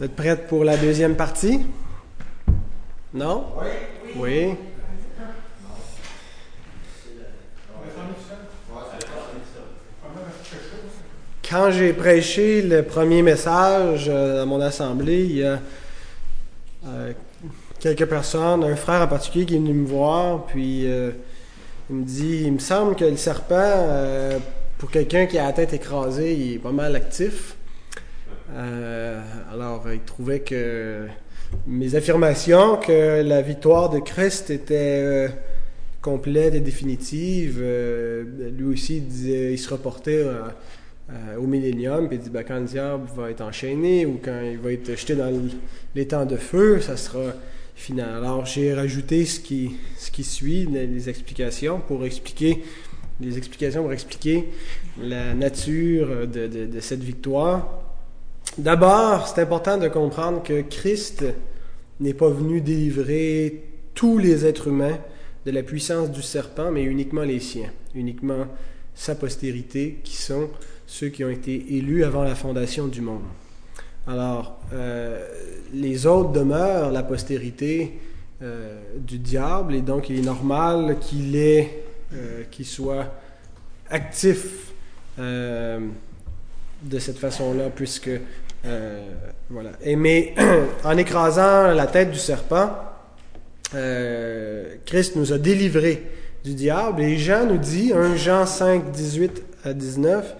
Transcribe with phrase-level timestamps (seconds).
[0.00, 1.60] Vous êtes prête pour la deuxième partie?
[3.12, 3.44] Non?
[4.16, 4.16] Oui.
[4.16, 4.54] Oui.
[11.46, 15.60] Quand j'ai prêché le premier message euh, à mon assemblée, il y a
[16.86, 17.12] euh,
[17.78, 21.10] quelques personnes, un frère en particulier qui est venu me voir, puis euh,
[21.90, 24.40] il me dit, il me semble que le serpent,
[24.78, 27.56] pour quelqu'un qui a la tête écrasée, il est pas mal actif.
[28.54, 29.20] Euh,
[29.52, 31.06] alors, il trouvait que
[31.66, 35.28] mes affirmations que la victoire de Christ était euh,
[36.00, 40.24] complète et définitive, euh, lui aussi, il, se reportait
[41.38, 44.58] au millénium, puis il dit ben, quand le diable va être enchaîné ou quand il
[44.58, 45.32] va être jeté dans
[46.08, 47.32] temps de feu, ça sera
[47.74, 48.08] final.
[48.18, 52.62] Alors, j'ai rajouté ce qui, suit, les explications, pour expliquer
[53.20, 54.48] les explications pour expliquer
[54.98, 57.79] la nature de cette victoire.
[58.58, 61.24] D'abord, c'est important de comprendre que Christ
[62.00, 63.62] n'est pas venu délivrer
[63.94, 64.98] tous les êtres humains
[65.46, 68.46] de la puissance du serpent, mais uniquement les siens, uniquement
[68.94, 70.48] sa postérité, qui sont
[70.86, 73.22] ceux qui ont été élus avant la fondation du monde.
[74.06, 75.26] Alors, euh,
[75.72, 77.98] les autres demeurent la postérité
[78.42, 83.14] euh, du diable, et donc il est normal qu'il euh, qu'il soit
[83.88, 84.72] actif
[86.82, 88.10] de cette façon-là, puisque
[88.66, 89.00] euh,
[89.48, 89.70] voilà.
[89.82, 90.34] Et mais
[90.84, 92.70] en écrasant la tête du serpent,
[93.74, 96.02] euh, Christ nous a délivrés
[96.44, 97.02] du diable.
[97.02, 100.36] Et Jean nous dit, 1 Jean 5, 18 à 19,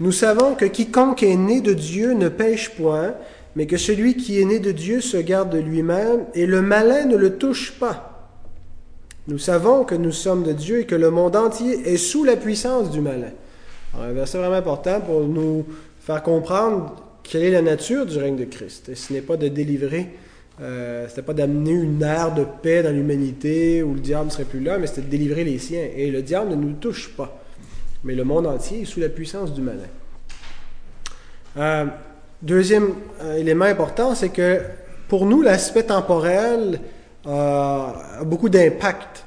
[0.00, 3.14] Nous savons que quiconque est né de Dieu ne pêche point,
[3.56, 7.06] mais que celui qui est né de Dieu se garde de lui-même, et le malin
[7.06, 8.32] ne le touche pas.
[9.26, 12.36] Nous savons que nous sommes de Dieu et que le monde entier est sous la
[12.36, 13.32] puissance du malin.
[13.96, 15.64] Un verset vraiment important pour nous
[16.00, 18.94] faire comprendre quelle est la nature du règne de Christ.
[18.94, 20.08] Ce n'est pas de délivrer,
[20.60, 24.30] euh, ce n'est pas d'amener une ère de paix dans l'humanité où le diable ne
[24.30, 25.86] serait plus là, mais c'est de délivrer les siens.
[25.94, 27.42] Et le diable ne nous touche pas.
[28.04, 29.78] Mais le monde entier est sous la puissance du malin.
[31.56, 31.86] Euh,
[32.42, 34.60] deuxième euh, élément important, c'est que
[35.08, 36.80] pour nous, l'aspect temporel
[37.26, 39.24] a beaucoup d'impact,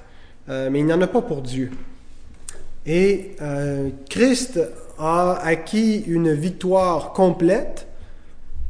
[0.48, 1.70] mais il n'y en a pas pour Dieu.
[2.86, 3.36] Et
[4.10, 4.60] Christ
[4.98, 7.88] a acquis une victoire complète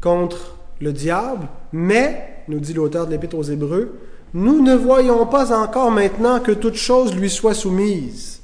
[0.02, 3.98] contre le diable, mais, nous dit l'auteur de l'Épître aux Hébreux,
[4.34, 8.42] nous ne voyons pas encore maintenant que toute chose lui soit soumise.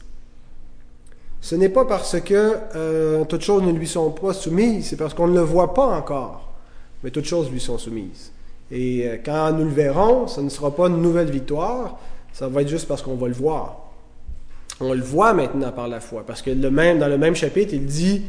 [1.41, 5.13] Ce n'est pas parce que euh, toutes choses ne lui sont pas soumises, c'est parce
[5.13, 6.53] qu'on ne le voit pas encore,
[7.03, 8.31] mais toutes choses lui sont soumises.
[8.69, 11.97] Et euh, quand nous le verrons, ce ne sera pas une nouvelle victoire,
[12.33, 13.86] ça va être juste parce qu'on va le voir.
[14.79, 17.73] On le voit maintenant par la foi, parce que le même, dans le même chapitre,
[17.73, 18.23] il dit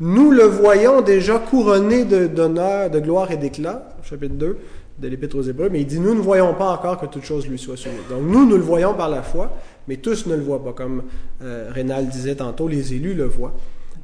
[0.00, 4.58] Nous le voyons déjà couronné d'honneur, de, gloire et d'éclat, chapitre 2
[4.96, 7.46] de l'Épître aux Hébreux, mais il dit Nous ne voyons pas encore que toute chose
[7.46, 7.98] lui soit soumise.
[8.08, 9.52] Donc nous, nous le voyons par la foi,
[9.88, 10.72] mais tous ne le voient pas.
[10.72, 11.02] Comme
[11.42, 13.54] euh, Rénal disait tantôt, les élus le voient,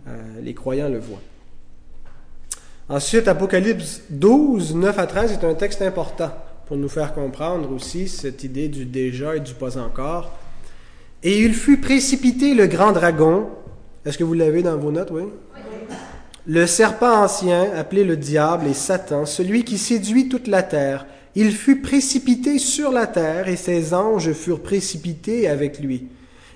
[0.09, 1.21] euh, les croyants le voient.
[2.91, 6.33] Ensuite, Apocalypse 12, 9 à 13 est un texte important
[6.67, 10.37] pour nous faire comprendre aussi cette idée du déjà et du pas encore.
[11.23, 13.49] Et il fut précipité le grand dragon.
[14.07, 15.25] Est-ce que vous l'avez dans vos notes, oui?
[16.47, 21.53] Le serpent ancien, appelé le diable et Satan, celui qui séduit toute la terre, il
[21.53, 26.09] fut précipité sur la terre et ses anges furent précipités avec lui.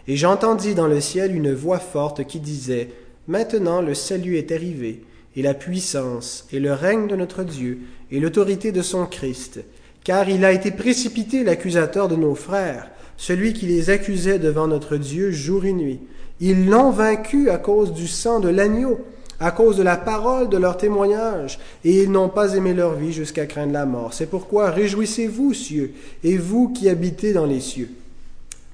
[0.09, 2.89] Et j'entendis dans le ciel une voix forte qui disait,
[3.29, 5.05] Maintenant le salut est arrivé,
[5.37, 9.61] et la puissance, et le règne de notre Dieu, et l'autorité de son Christ,
[10.03, 14.97] car il a été précipité l'accusateur de nos frères, celui qui les accusait devant notre
[14.97, 16.01] Dieu jour et nuit.
[16.41, 19.01] Ils l'ont vaincu à cause du sang de l'agneau,
[19.41, 23.13] à cause de la parole de leur témoignage, et ils n'ont pas aimé leur vie
[23.13, 24.15] jusqu'à craindre la mort.
[24.15, 25.93] C'est pourquoi réjouissez-vous, cieux,
[26.23, 27.91] et vous qui habitez dans les cieux.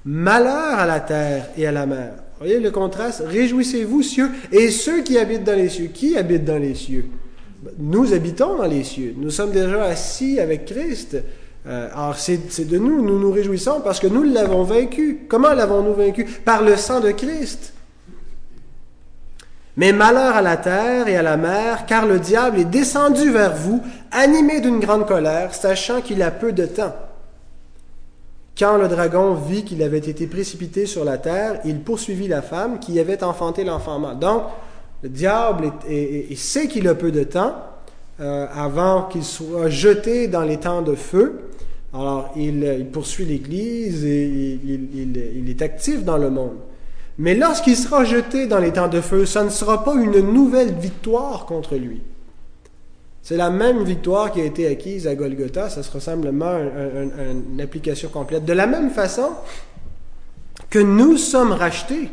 [0.05, 2.13] Malheur à la terre et à la mer.
[2.39, 3.23] Voyez le contraste?
[3.25, 5.89] Réjouissez-vous, cieux, et ceux qui habitent dans les cieux.
[5.93, 7.05] Qui habitent dans les cieux?
[7.77, 9.13] Nous habitons dans les cieux.
[9.15, 11.17] Nous sommes déjà assis avec Christ
[11.67, 15.25] euh, alors c'est de nous, nous nous réjouissons parce que nous l'avons vaincu.
[15.29, 16.25] Comment l'avons-nous vaincu?
[16.25, 17.73] Par le sang de Christ.
[19.77, 23.55] Mais malheur à la terre et à la mer, car le diable est descendu vers
[23.55, 23.81] vous,
[24.11, 26.93] animé d'une grande colère, sachant qu'il a peu de temps.
[28.57, 32.79] Quand le dragon vit qu'il avait été précipité sur la terre, il poursuivit la femme
[32.79, 34.19] qui avait enfanté l'enfant mâle.
[34.19, 34.43] Donc,
[35.03, 35.71] le diable
[36.35, 37.55] sait qu'il a peu de temps
[38.21, 41.49] euh, avant qu'il soit jeté dans les temps de feu.
[41.91, 46.57] Alors, il, poursuit l'Église et il, est actif dans le monde.
[47.17, 50.71] Mais lorsqu'il sera jeté dans les temps de feu, ça ne sera pas une nouvelle
[50.71, 52.01] victoire contre lui.
[53.23, 58.09] C'est la même victoire qui a été acquise à Golgotha, ça sera simplement une application
[58.09, 58.45] complète.
[58.45, 59.29] De la même façon
[60.69, 62.09] que nous sommes rachetés,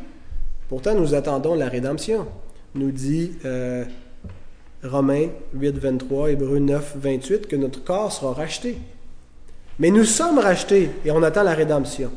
[0.71, 2.27] pourtant nous attendons la rédemption,
[2.75, 3.85] nous dit euh,
[4.85, 8.79] Romains 8, 23, Hébreux 9, 28, que notre corps sera racheté.
[9.79, 12.11] Mais nous sommes rachetés et on attend la rédemption.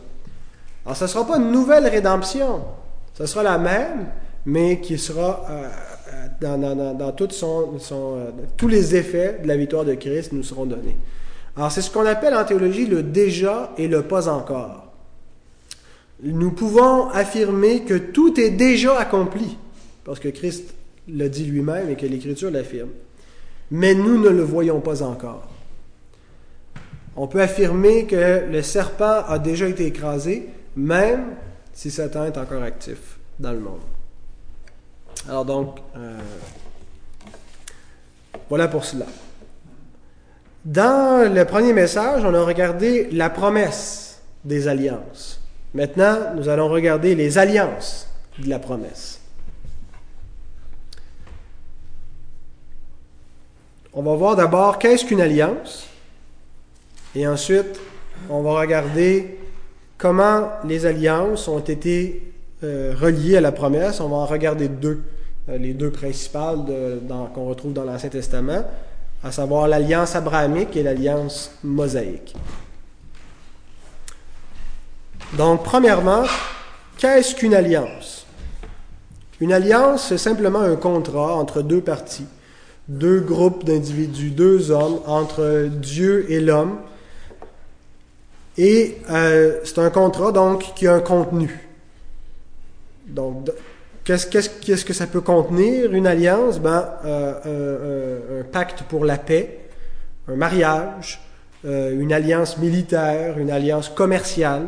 [0.85, 2.61] Alors ce ne sera pas une nouvelle rédemption,
[3.13, 4.07] ce sera la même,
[4.45, 5.45] mais qui sera...
[5.49, 5.69] Euh,
[6.41, 10.97] dans, son, euh, tous les effets de la victoire de Christ nous seront donnés.
[11.55, 14.87] Alors c'est ce qu'on appelle en théologie le déjà et le pas encore.
[16.23, 19.57] Nous pouvons affirmer que tout est déjà accompli,
[20.03, 20.73] parce que Christ
[21.07, 22.89] l'a dit lui-même et que l'Écriture l'affirme.
[23.71, 25.47] Mais nous ne le voyons pas encore.
[27.15, 31.35] On peut affirmer que le serpent a déjà été écrasé, même
[31.73, 33.81] si Satan est encore actif dans le monde.
[35.27, 36.17] Alors donc, euh,
[38.49, 39.05] voilà pour cela.
[40.63, 45.41] Dans le premier message, on a regardé la promesse des alliances.
[45.73, 48.07] Maintenant, nous allons regarder les alliances
[48.39, 49.20] de la promesse.
[53.93, 55.87] On va voir d'abord qu'est-ce qu'une alliance,
[57.13, 57.79] et ensuite,
[58.29, 59.37] on va regarder
[59.97, 62.33] comment les alliances ont été
[62.63, 63.99] euh, reliés à la promesse.
[63.99, 65.03] On va en regarder deux,
[65.49, 66.59] euh, les deux principales
[67.35, 68.63] qu'on retrouve dans l'Ancien Testament,
[69.23, 72.33] à savoir l'alliance abrahamique et l'alliance mosaïque.
[75.33, 76.23] Donc, premièrement,
[76.97, 78.25] qu'est-ce qu'une alliance?
[79.39, 82.27] Une alliance, c'est simplement un contrat entre deux parties,
[82.87, 86.77] deux groupes d'individus, deux hommes, entre Dieu et l'homme.
[88.57, 91.67] Et euh, c'est un contrat, donc, qui a un contenu.
[93.07, 93.49] Donc,
[94.03, 95.93] qu'est-ce, que ça peut contenir?
[95.93, 99.59] Une alliance, ben, euh, un, pacte pour la paix,
[100.27, 101.21] un mariage,
[101.65, 104.63] euh, une alliance militaire, une alliance commerciale.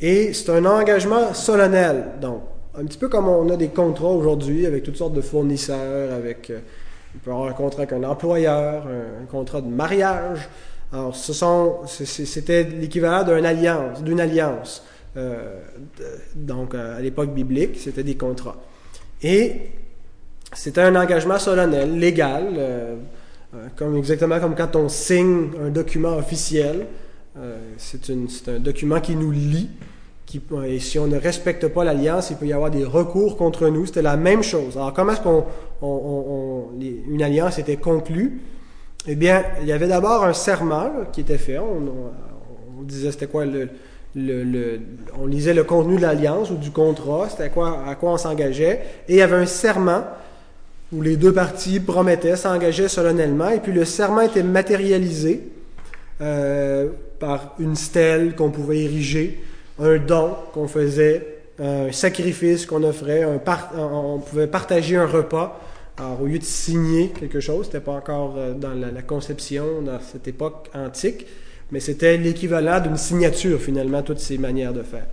[0.00, 2.04] Et c'est un engagement solennel.
[2.20, 2.42] Donc,
[2.78, 6.50] un petit peu comme on a des contrats aujourd'hui avec toutes sortes de fournisseurs, avec,
[6.50, 6.58] euh,
[7.16, 10.48] on peut avoir un contrat avec un employeur, un, contrat de mariage.
[10.92, 14.82] Alors, ce sont, c'était l'équivalent d'une alliance, d'une alliance.
[15.16, 15.60] Euh,
[16.34, 18.56] donc euh, à l'époque biblique, c'était des contrats.
[19.22, 19.70] Et
[20.52, 22.96] c'était un engagement solennel, légal, euh,
[23.76, 26.86] comme, exactement comme quand on signe un document officiel.
[27.78, 29.70] c'est un document qui nous lie.
[30.66, 33.86] Et si on ne respecte pas l'alliance, il peut y avoir des recours contre nous.
[33.86, 34.76] C'était la même chose.
[34.76, 35.44] Alors, comment est-ce qu'on
[36.80, 38.40] une alliance était conclue?
[39.06, 41.58] Eh bien, il y avait d'abord un serment qui était fait.
[41.58, 43.68] On, disait c'était quoi le,
[45.18, 48.16] on lisait le contenu de l'alliance ou du contrat, c'était à quoi, à quoi on
[48.16, 50.04] s'engageait, et il y avait un serment
[50.92, 55.48] où les deux parties promettaient, s'engageaient solennellement, et puis le serment était matérialisé
[56.20, 59.42] euh, par une stèle qu'on pouvait ériger,
[59.78, 63.24] un don qu'on faisait, un sacrifice qu'on offrait,
[63.76, 65.60] on pouvait partager un repas.
[65.98, 69.98] Alors, au lieu de signer quelque chose, c'était pas encore euh, dans la conception dans
[70.00, 71.26] cette époque antique,
[71.70, 75.06] mais c'était l'équivalent d'une signature finalement, toutes ces manières de faire.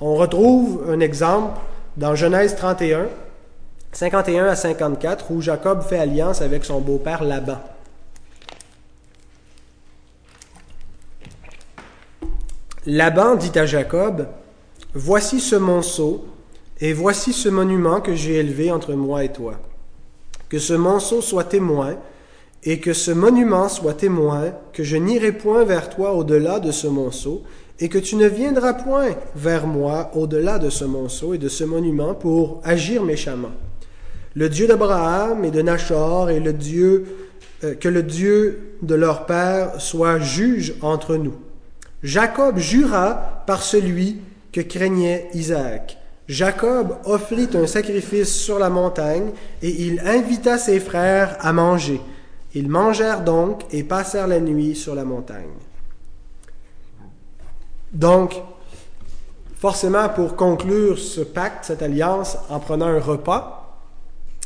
[0.00, 1.58] On retrouve un exemple
[1.98, 3.08] dans Genèse 31,
[3.92, 7.58] 51 à 54, où Jacob fait alliance avec son beau-père Laban.
[12.86, 14.28] Laban dit à Jacob,
[14.94, 16.24] Voici ce monceau,
[16.80, 19.54] et voici ce monument que j'ai élevé entre moi et toi.
[20.48, 21.96] Que ce monceau soit témoin,
[22.62, 26.86] et que ce monument soit témoin que je n'irai point vers toi au-delà de ce
[26.86, 27.42] monceau,
[27.80, 31.64] et que tu ne viendras point vers moi au-delà de ce monceau et de ce
[31.64, 33.52] monument pour agir méchamment.
[34.34, 37.06] Le Dieu d'Abraham et de Nachor et le Dieu
[37.64, 41.34] euh, que le Dieu de leur père soit juge entre nous.
[42.02, 44.20] Jacob jura par celui
[44.52, 45.98] que craignait Isaac.
[46.28, 49.30] Jacob offrit un sacrifice sur la montagne
[49.62, 52.00] et il invita ses frères à manger.
[52.54, 55.52] Ils mangèrent donc et passèrent la nuit sur la montagne.
[57.92, 58.34] Donc,
[59.56, 63.78] forcément, pour conclure ce pacte, cette alliance, en prenant un repas,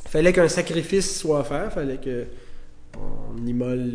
[0.05, 3.93] il fallait qu'un sacrifice soit offert, il fallait qu'on immole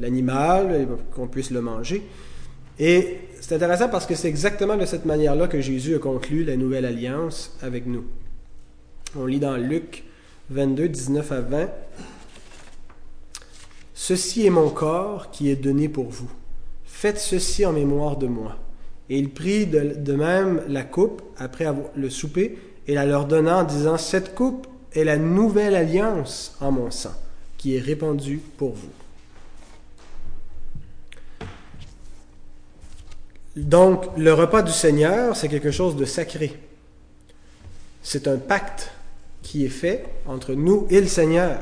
[0.00, 2.02] l'animal, qu'on puisse le manger.
[2.78, 6.56] Et c'est intéressant parce que c'est exactement de cette manière-là que Jésus a conclu la
[6.56, 8.04] nouvelle alliance avec nous.
[9.16, 10.04] On lit dans Luc
[10.50, 11.68] 22, 19 à 20.
[13.94, 16.30] Ceci est mon corps qui est donné pour vous.
[16.84, 18.56] Faites ceci en mémoire de moi.
[19.10, 23.58] Et il prit de, même la coupe après avoir le souper et la leur donna
[23.58, 27.14] en disant Cette coupe est la nouvelle alliance en mon sang,
[27.58, 29.01] qui est répandu pour vous.
[33.56, 36.58] Donc, le repas du Seigneur, c'est quelque chose de sacré.
[38.02, 38.90] C'est un pacte
[39.42, 41.58] qui est fait entre nous et le Seigneur.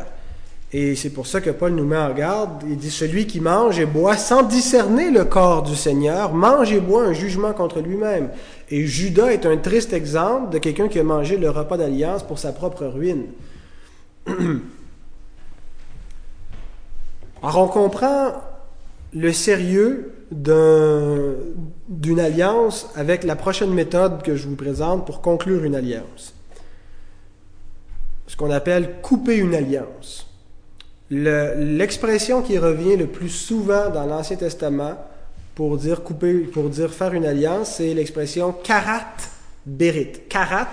[0.73, 2.62] Et c'est pour ça que Paul nous met en garde.
[2.68, 6.78] Il dit, celui qui mange et boit sans discerner le corps du Seigneur, mange et
[6.78, 8.30] boit un jugement contre lui-même.
[8.70, 12.38] Et Judas est un triste exemple de quelqu'un qui a mangé le repas d'alliance pour
[12.38, 13.26] sa propre ruine.
[17.42, 18.35] Alors on comprend
[19.12, 25.75] le sérieux d'une alliance avec la prochaine méthode que je vous présente pour conclure une
[25.75, 26.35] alliance.
[28.27, 30.27] Ce qu'on appelle couper une alliance.
[31.11, 34.97] L'expression qui revient le plus souvent dans l'Ancien Testament
[35.57, 39.17] pour dire couper, pour dire faire une alliance, c'est l'expression karat
[39.67, 40.13] berit.
[40.29, 40.69] Karat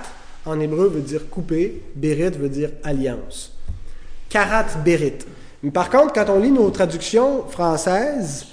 [0.46, 3.54] en hébreu veut dire couper, berit veut dire alliance.
[4.30, 5.26] Karat berit.
[5.64, 8.46] Mais par contre, quand on lit nos traductions françaises,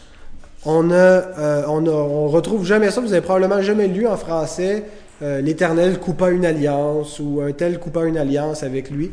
[0.66, 3.00] on ne euh, on, retrouve jamais ça.
[3.00, 4.84] Vous avez probablement jamais lu en français
[5.22, 9.10] euh, l'Éternel coupa une alliance ou un tel coupa une alliance avec lui.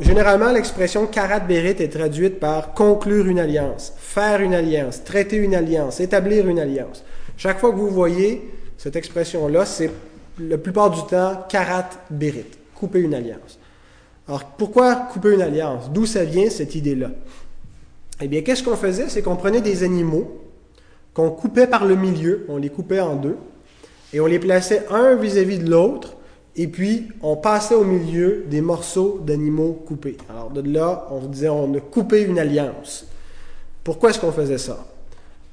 [0.00, 5.54] généralement, l'expression karat berit est traduite par conclure une alliance, faire une alliance, traiter une
[5.54, 7.04] alliance, établir une alliance.
[7.36, 9.90] Chaque fois que vous voyez cette expression-là, c'est
[10.40, 13.58] la plupart du temps karat berit, couper une alliance.
[14.28, 15.90] Alors, pourquoi couper une alliance?
[15.90, 17.08] D'où ça vient cette idée-là?
[18.20, 19.08] Eh bien, qu'est-ce qu'on faisait?
[19.08, 20.38] C'est qu'on prenait des animaux
[21.14, 23.36] qu'on coupait par le milieu, on les coupait en deux,
[24.12, 26.14] et on les plaçait un vis-à-vis de l'autre,
[26.54, 30.16] et puis on passait au milieu des morceaux d'animaux coupés.
[30.30, 33.06] Alors, de là, on disait on a coupé une alliance.
[33.82, 34.86] Pourquoi est-ce qu'on faisait ça?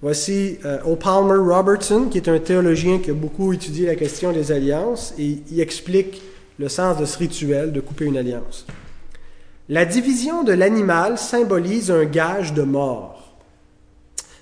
[0.03, 4.51] Voici euh, O'Palmer Robertson, qui est un théologien qui a beaucoup étudié la question des
[4.51, 6.21] alliances, et il explique
[6.59, 8.67] le sens de ce rituel de couper une alliance.
[9.67, 13.35] La division de l'animal symbolise un gage de mort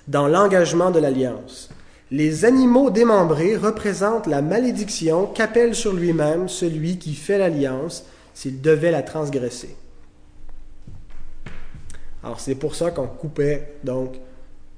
[0.06, 1.70] dans l'engagement de l'alliance.
[2.10, 8.04] Les animaux démembrés représentent la malédiction qu'appelle sur lui-même celui qui fait l'alliance
[8.34, 9.74] s'il devait la transgresser.
[12.22, 14.16] Alors c'est pour ça qu'on coupait donc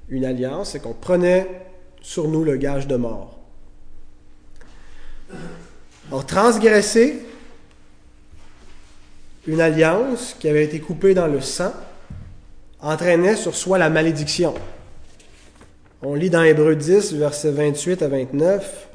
[0.07, 1.65] une alliance et qu'on prenait
[2.01, 3.37] sur nous le gage de mort.
[6.09, 7.25] Alors transgresser,
[9.47, 11.73] une alliance qui avait été coupée dans le sang
[12.81, 14.53] entraînait sur soi la malédiction.
[16.03, 18.89] On lit dans Hébreu 10, versets 28 à 29.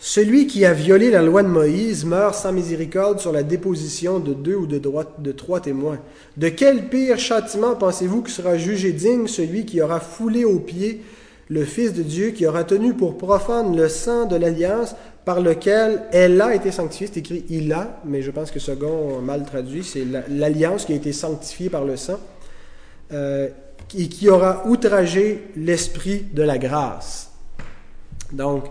[0.00, 4.32] Celui qui a violé la loi de Moïse meurt sans miséricorde sur la déposition de
[4.32, 4.80] deux ou de,
[5.18, 5.98] de trois témoins.
[6.36, 11.02] De quel pire châtiment pensez-vous que sera jugé digne celui qui aura foulé aux pieds
[11.48, 16.02] le Fils de Dieu, qui aura tenu pour profane le sang de l'alliance par lequel
[16.12, 17.08] elle a été sanctifiée.
[17.12, 20.96] C'est écrit il a, mais je pense que second mal traduit, c'est l'alliance qui a
[20.96, 22.18] été sanctifiée par le sang,
[23.12, 23.48] euh,
[23.96, 27.30] et qui aura outragé l'esprit de la grâce.
[28.32, 28.64] Donc,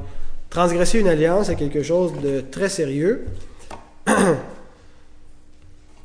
[0.50, 3.26] transgresser une alliance est quelque chose de très sérieux.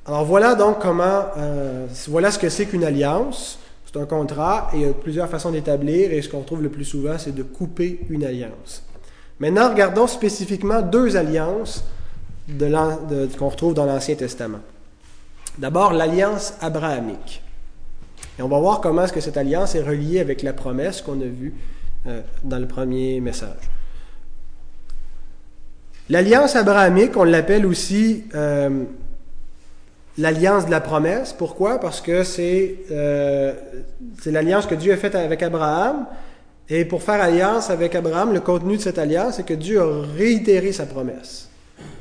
[0.07, 3.59] Alors voilà donc comment, euh, voilà ce que c'est qu'une alliance.
[3.93, 6.69] C'est un contrat et il y a plusieurs façons d'établir et ce qu'on trouve le
[6.69, 8.85] plus souvent, c'est de couper une alliance.
[9.41, 11.85] Maintenant, regardons spécifiquement deux alliances
[12.57, 14.61] qu'on retrouve dans l'Ancien Testament.
[15.59, 17.43] D'abord, l'alliance abrahamique.
[18.39, 21.21] Et on va voir comment est-ce que cette alliance est reliée avec la promesse qu'on
[21.21, 21.55] a vue
[22.07, 23.71] euh, dans le premier message.
[26.09, 28.85] L'alliance abrahamique, on l'appelle aussi euh,
[30.21, 31.33] l'alliance de la promesse.
[31.33, 31.79] Pourquoi?
[31.81, 33.53] Parce que c'est euh,
[34.27, 36.07] l'alliance que Dieu a faite avec Abraham
[36.69, 40.03] et pour faire alliance avec Abraham, le contenu de cette alliance, c'est que Dieu a
[40.17, 41.49] réitéré sa promesse,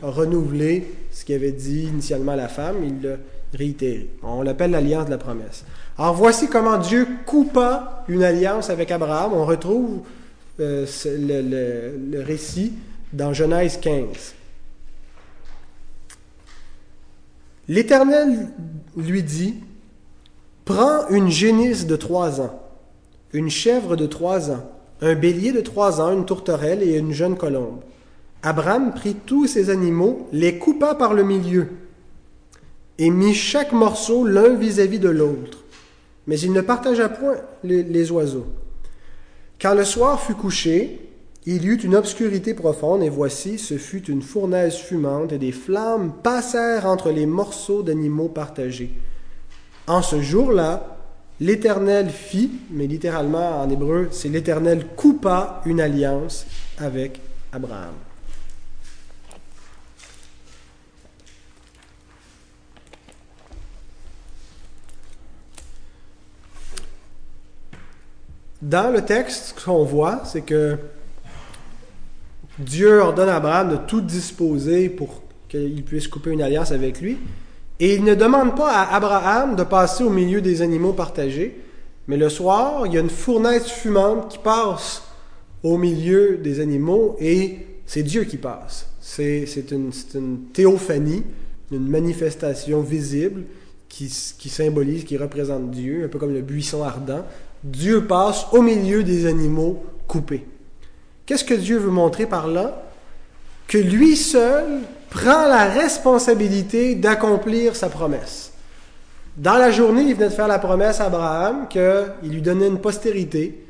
[0.04, 3.16] a renouvelé ce qu'il dit initialement la femme, il l'a
[3.54, 4.10] réitéré.
[4.22, 5.66] On l'appelle l'alliance de la promesse.
[5.98, 9.34] Alors voici comment Dieu coupa une alliance avec Abraham.
[9.34, 10.02] On retrouve
[10.60, 12.74] euh, le, le récit
[13.12, 14.36] dans Genèse 15.
[17.70, 18.50] L'Éternel
[18.98, 19.56] lui dit,
[20.66, 22.60] Prends une génisse de trois ans
[23.34, 24.70] une chèvre de trois ans,
[25.02, 27.82] un bélier de trois ans, une tourterelle et une jeune colombe.
[28.42, 31.68] Abraham prit tous ces animaux, les coupa par le milieu,
[32.98, 35.64] et mit chaque morceau l'un vis-à-vis de l'autre.
[36.28, 38.48] Mais il ne partagea point les, oiseaux.
[39.62, 41.09] Quand le soir fut couché,
[41.46, 45.54] il y eut une obscurité profonde, et voici, ce fut une fournaise fumante, et des
[45.54, 48.92] flammes passèrent entre les morceaux d'animaux partagés.
[49.88, 50.98] En ce jour-là,
[51.40, 56.46] l'Éternel fit, mais littéralement en hébreu, c'est l'Éternel coupa une alliance
[56.78, 57.22] avec
[57.54, 57.94] Abraham.
[68.62, 70.78] Dans le texte, ce qu'on voit, c'est que
[72.60, 77.18] Dieu ordonne à Abraham de tout disposer pour qu'il puisse couper une alliance avec lui.
[77.80, 81.58] Et il ne demande pas à Abraham de passer au milieu des animaux partagés,
[82.08, 85.04] mais le soir, il y a une fournaise fumante qui passe
[85.64, 88.88] au milieu des animaux et c'est Dieu qui passe.
[89.00, 91.24] C'est une, une, théophanie,
[91.72, 93.44] une manifestation visible
[93.88, 97.26] qui, qui, symbolise, qui représente Dieu, un peu comme le buisson ardent.
[97.64, 100.46] Dieu passe au milieu des animaux coupés.
[101.30, 102.82] Qu'est-ce que Dieu veut montrer par là?
[103.68, 104.66] Que lui seul
[105.12, 108.52] prend la responsabilité d'accomplir sa promesse.
[109.38, 112.80] Dans la journée, il venait de faire la promesse à Abraham qu'il lui donnait une
[112.82, 113.64] postérité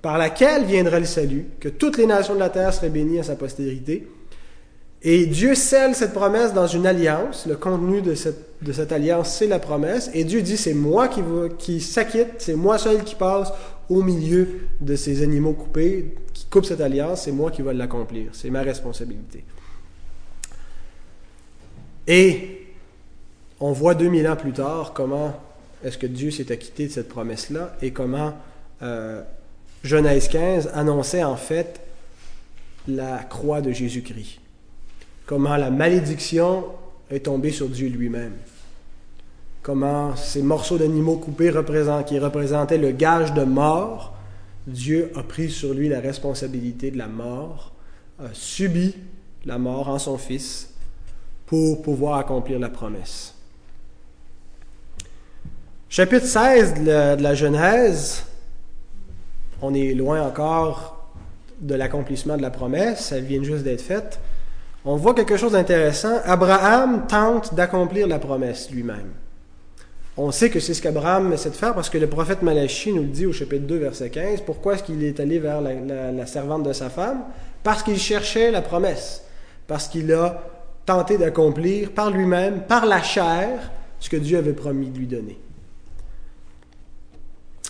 [0.00, 3.24] par laquelle viendrait le salut, que toutes les nations de la terre seraient bénies à
[3.24, 4.08] sa postérité.
[5.02, 7.44] Et Dieu scelle cette promesse dans une alliance.
[7.46, 10.10] Le contenu de cette, alliance, c'est la promesse.
[10.14, 11.20] Et Dieu dit, c'est moi qui,
[11.58, 13.52] qui s'acquitte, c'est moi seul qui passe
[13.90, 14.48] au milieu
[14.80, 16.14] de ces animaux coupés,
[16.64, 18.30] cette alliance, c'est moi qui vais l'accomplir.
[18.32, 19.44] C'est ma responsabilité.
[22.06, 22.66] Et
[23.60, 25.34] on voit 2000 ans plus tard comment
[25.84, 28.34] est-ce que Dieu s'est acquitté de cette promesse-là et comment
[28.82, 29.22] euh,
[29.82, 31.80] Genèse 15 annonçait en fait
[32.88, 34.38] la croix de Jésus-Christ.
[35.26, 36.64] Comment la malédiction
[37.10, 38.34] est tombée sur Dieu lui-même.
[39.62, 41.52] Comment ces morceaux d'animaux coupés
[42.06, 44.15] qui représentaient le gage de mort,
[44.66, 47.72] Dieu a pris sur lui la responsabilité de la mort,
[48.18, 48.94] a subi
[49.44, 50.74] la mort en son Fils
[51.46, 53.34] pour pouvoir accomplir la promesse.
[55.88, 58.24] Chapitre 16 de la, Genèse,
[59.62, 61.12] on est loin encore
[61.60, 64.18] de l'accomplissement de la promesse, elle vient juste d'être faite.
[64.84, 66.20] On voit quelque chose d'intéressant.
[66.24, 69.12] Abraham tente d'accomplir la promesse lui-même.
[70.18, 73.02] On sait que c'est ce qu'Abraham essaie de faire parce que le prophète Malachie nous
[73.02, 74.40] le dit au chapitre 2, verset 15.
[74.46, 77.24] Pourquoi est-ce qu'il est allé vers la, la servante de sa femme?
[77.62, 79.22] Parce qu'il cherchait la promesse.
[79.66, 80.42] Parce qu'il a
[80.86, 85.38] tenté d'accomplir par lui-même, par la chair, ce que Dieu avait promis de lui donner.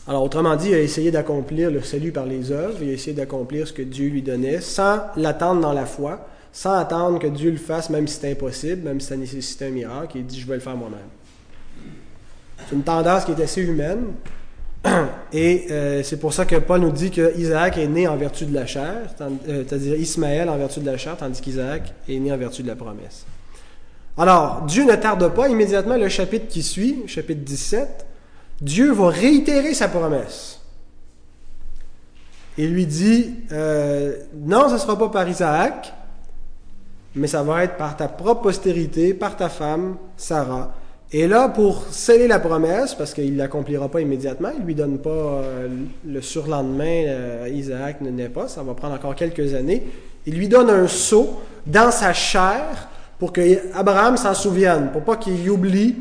[0.08, 3.16] Alors, autrement dit, il a essayé d'accomplir le salut par les œuvres, il a essayé
[3.16, 7.50] d'accomplir ce que Dieu lui donnait, sans l'attendre dans la foi, sans attendre que Dieu
[7.50, 10.46] le fasse, même si c'est impossible, même si ça nécessitait un miracle, il dit, je
[10.46, 11.00] vais le faire moi-même.
[12.68, 14.12] C'est une tendance qui est assez humaine,
[15.32, 18.44] et euh, c'est pour ça que Paul nous dit que Isaac est né en vertu
[18.46, 22.32] de la chair, euh, c'est-à-dire Ismaël en vertu de la chair, tandis qu'Isaac est né
[22.32, 23.24] en vertu de la promesse.
[24.18, 28.06] Alors, Dieu ne tarde pas, immédiatement le chapitre qui suit, chapitre 17,
[28.60, 30.60] Dieu va réitérer sa promesse.
[32.56, 35.92] Il lui dit, euh, non, ce ne sera pas par Isaac,
[37.14, 40.74] mais ça va être par ta propre postérité, par ta femme, Sarah.
[41.12, 44.74] Et là, pour sceller la promesse, parce qu'il ne l'accomplira pas immédiatement, il ne lui
[44.74, 45.68] donne pas euh,
[46.04, 49.86] le surlendemain, euh, Isaac ne naît pas, ça va prendre encore quelques années,
[50.26, 52.88] il lui donne un sceau dans sa chair
[53.20, 53.40] pour que
[53.74, 55.94] Abraham s'en souvienne, pour pas qu'il oublie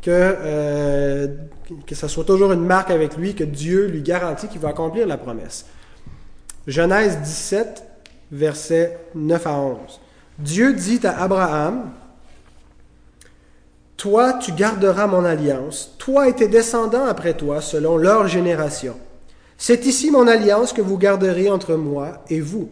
[0.00, 1.26] que, euh,
[1.86, 5.06] que ça soit toujours une marque avec lui, que Dieu lui garantit qu'il va accomplir
[5.06, 5.66] la promesse.
[6.66, 7.84] Genèse 17,
[8.32, 9.76] versets 9 à 11.
[10.38, 11.90] Dieu dit à Abraham,
[13.96, 18.94] toi, tu garderas mon alliance, toi et tes descendants après toi, selon leur génération.
[19.58, 22.68] C'est ici mon alliance que vous garderez entre moi et vous,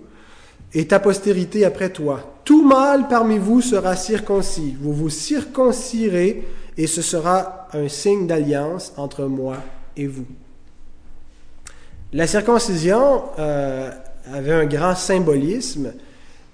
[0.74, 2.34] et ta postérité après toi.
[2.44, 4.76] Tout mâle parmi vous sera circoncis.
[4.78, 9.56] Vous vous circoncirez, et ce sera un signe d'alliance entre moi
[9.96, 10.26] et vous.
[12.12, 13.90] La circoncision euh,
[14.32, 15.92] avait un grand symbolisme.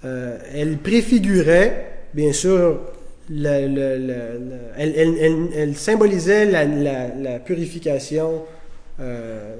[0.04, 2.80] Euh, elle préfigurait, bien sûr,
[4.76, 8.42] elle, symbolisait la, purification
[9.00, 9.56] euh,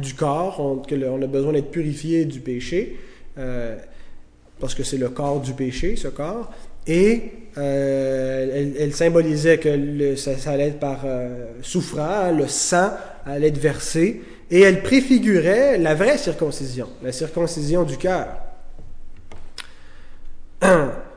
[0.00, 2.98] du corps, on, on a besoin d'être purifié du péché,
[3.38, 3.76] euh,
[4.60, 6.52] parce que c'est le corps du péché, ce corps,
[6.86, 11.04] et euh, elle, symbolisait que ça, allait être par
[11.62, 12.90] souffrant, le sang
[13.24, 18.28] allait être versé, et elle préfigurait la vraie circoncision, la circoncision du cœur.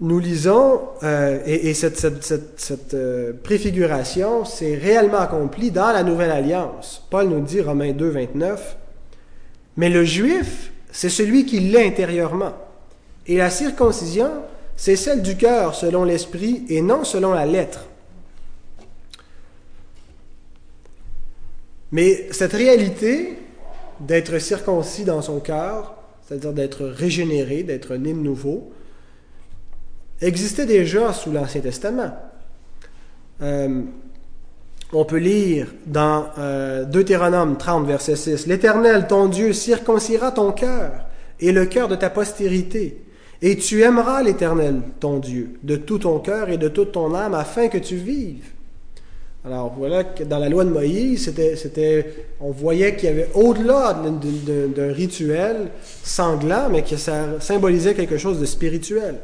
[0.00, 7.04] nous lisons, euh, et, cette, euh, préfiguration s'est réellement accomplie dans la Nouvelle Alliance.
[7.10, 8.76] Paul nous dit, Romains 2, 29,
[9.76, 12.54] Mais le juif, c'est celui qui l'est intérieurement.
[13.26, 14.30] Et la circoncision,
[14.76, 17.86] c'est celle du cœur selon l'esprit et non selon la lettre.
[21.90, 23.36] Mais cette réalité
[23.98, 25.94] d'être circoncis dans son cœur,
[26.26, 28.70] c'est-à-dire d'être régénéré, d'être né de nouveau,
[30.20, 32.12] existait déjà sous l'Ancien Testament.
[33.42, 33.82] Euh,
[34.92, 40.92] on peut lire dans euh, Deutéronome 30, verset 6, L'Éternel, ton Dieu, circoncira ton cœur
[41.40, 43.02] et le cœur de ta postérité,
[43.42, 47.34] et tu aimeras l'Éternel, ton Dieu, de tout ton cœur et de toute ton âme,
[47.34, 48.50] afin que tu vives.
[49.44, 53.94] Alors voilà que dans la loi de Moïse, c'était, on voyait qu'il y avait au-delà
[53.94, 55.68] d'un rituel
[56.02, 59.16] sanglant, mais que ça symbolisait quelque chose de spirituel.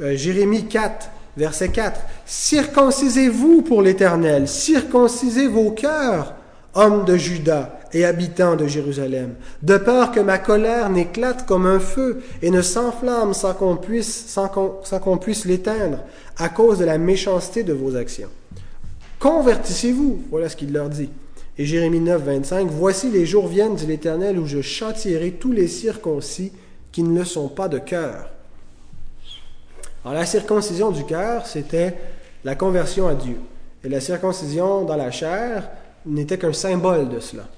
[0.00, 2.00] Euh, Jérémie 4, verset 4.
[2.24, 6.34] Circoncisez-vous pour l'Éternel, circoncisez vos cœurs,
[6.74, 11.80] hommes de Juda et habitants de Jérusalem, de peur que ma colère n'éclate comme un
[11.80, 15.98] feu et ne s'enflamme sans qu'on puisse, sans qu'on puisse l'éteindre
[16.38, 18.30] à cause de la méchanceté de vos actions.
[19.18, 21.10] Convertissez-vous, voilà ce qu'il leur dit.
[21.58, 25.68] Et Jérémie 9, 25, Voici les jours viennent, dit l'Éternel, où je châtierai tous les
[25.68, 26.52] circoncis
[26.90, 28.30] qui ne le sont pas de cœur.
[30.04, 31.94] Alors la circoncision du cœur, c'était
[32.44, 33.38] la conversion à Dieu.
[33.84, 35.68] Et la circoncision dans la chair
[36.06, 37.48] n'était qu'un symbole de cela.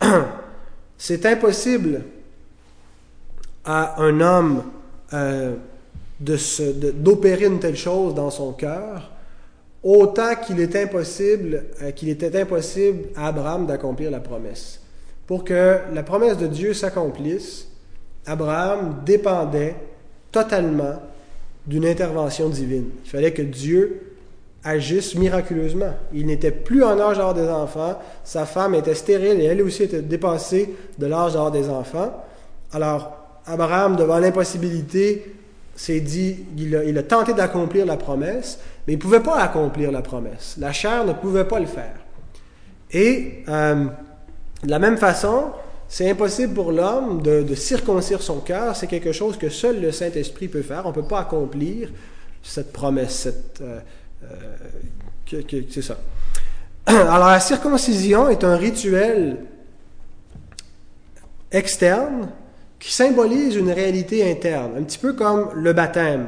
[0.98, 2.02] C'est impossible
[3.64, 4.64] à un homme
[5.12, 5.54] euh,
[6.18, 9.10] d'opérer une telle chose dans son cœur
[9.82, 14.80] autant qu'il est impossible, euh, qu'il était impossible à Abraham d'accomplir la promesse.
[15.26, 17.68] Pour que la promesse de Dieu s'accomplisse,
[18.26, 19.76] Abraham dépendait
[20.32, 21.00] totalement
[21.66, 22.86] d'une intervention divine.
[23.04, 24.14] Il fallait que Dieu
[24.64, 25.94] agisse miraculeusement.
[26.12, 29.84] Il n'était plus en âge d'avoir des enfants, sa femme était stérile et elle aussi
[29.84, 32.24] était dépassée de l'âge d'avoir des enfants.
[32.72, 35.34] Alors, Abraham, devant l'impossibilité,
[35.76, 40.02] s'est dit, il a tenté d'accomplir la promesse, mais il ne pouvait pas accomplir la
[40.02, 40.56] promesse.
[40.58, 41.94] La chair ne pouvait pas le faire.
[42.92, 43.84] Et euh,
[44.64, 45.50] de la même façon,
[45.88, 48.74] c'est impossible pour l'homme de, circoncire son cœur.
[48.74, 50.82] C'est quelque chose que seul le Saint-Esprit peut faire.
[50.84, 51.90] On ne peut pas accomplir
[52.42, 53.14] cette promesse.
[53.14, 53.80] Cette, euh,
[55.32, 55.98] euh, c'est ça.
[56.86, 59.38] Alors la circoncision est un rituel
[61.50, 62.30] externe
[62.78, 66.26] qui symbolise une réalité interne, un petit peu comme le baptême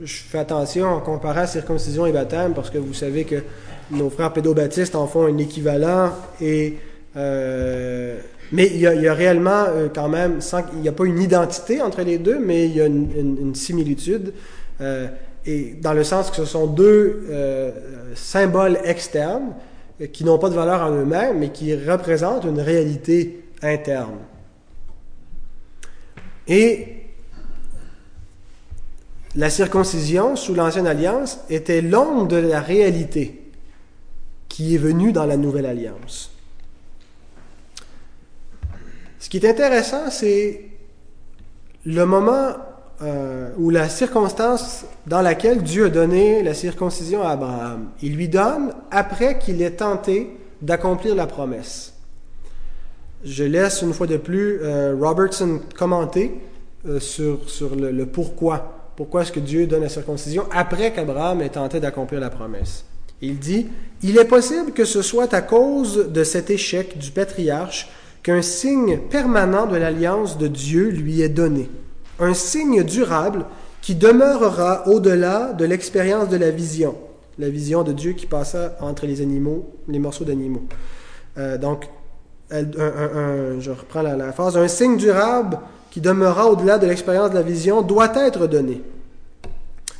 [0.00, 3.42] je fais attention en comparant circoncision et baptême parce que vous savez que
[3.90, 6.78] nos frères pédobaptistes en font un équivalent et
[7.16, 8.20] euh,
[8.52, 10.40] mais il y, a, réellement euh, quand même,
[10.74, 14.32] il n'y a pas une identité entre les deux, mais il y a une, similitude,
[14.80, 15.08] euh,
[15.44, 17.28] et dans le sens que ce sont deux
[18.16, 19.54] symboles externes
[20.12, 24.18] qui n'ont pas de valeur en eux-mêmes, mais qui représentent une réalité interne.
[26.48, 26.96] Et
[29.36, 33.42] la circoncision sous l'Ancienne Alliance était l'ombre de la réalité
[34.48, 36.35] qui est venue dans la Nouvelle Alliance.
[39.26, 40.60] Ce qui est intéressant, c'est
[41.84, 42.54] le moment
[43.02, 47.88] euh, ou la circonstance dans laquelle Dieu a donné la circoncision à Abraham.
[48.02, 50.30] Il lui donne après qu'il ait tenté
[50.62, 51.94] d'accomplir la promesse.
[53.24, 56.40] Je laisse une fois de plus euh, Robertson commenter
[56.86, 61.48] euh, sur, sur le pourquoi pourquoi est-ce que Dieu donne la circoncision après qu'Abraham ait
[61.48, 62.84] tenté d'accomplir la promesse?
[63.20, 63.66] Il dit,
[64.04, 67.88] Il est possible que ce soit à cause de cet échec du patriarche
[68.26, 71.70] qu'un signe permanent de l'alliance de Dieu lui est donné,
[72.18, 73.44] un signe durable
[73.80, 76.96] qui demeurera au-delà de l'expérience de la vision,
[77.38, 80.64] la vision de Dieu qui passa entre les animaux, les morceaux d'animaux.
[81.38, 81.88] Euh, donc,
[82.50, 85.60] je reprends la, la phrase, un signe durable
[85.92, 88.82] qui demeurera au-delà de l'expérience de la vision doit être donné.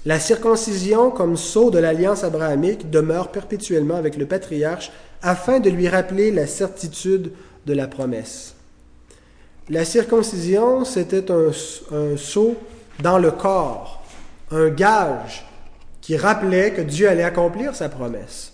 [0.05, 4.91] La circoncision comme sceau de l'alliance abrahamique demeure perpétuellement avec le patriarche
[5.23, 7.31] afin de lui rappeler la certitude
[7.67, 8.55] de la promesse.
[9.69, 11.51] La circoncision, c'était un,
[11.93, 12.57] un sceau
[13.03, 14.05] dans le corps,
[14.51, 15.45] un gage
[16.01, 18.53] qui rappelait que Dieu allait accomplir sa promesse.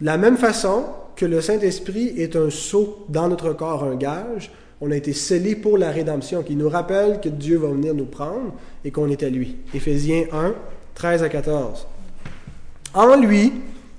[0.00, 4.52] De la même façon que le Saint-Esprit est un sceau dans notre corps, un gage,
[4.80, 8.06] on a été scellés pour la rédemption, qui nous rappelle que Dieu va venir nous
[8.06, 9.56] prendre et qu'on est à lui.
[9.74, 10.54] Éphésiens 1,
[10.94, 11.86] 13 à 14.
[12.94, 13.52] En lui,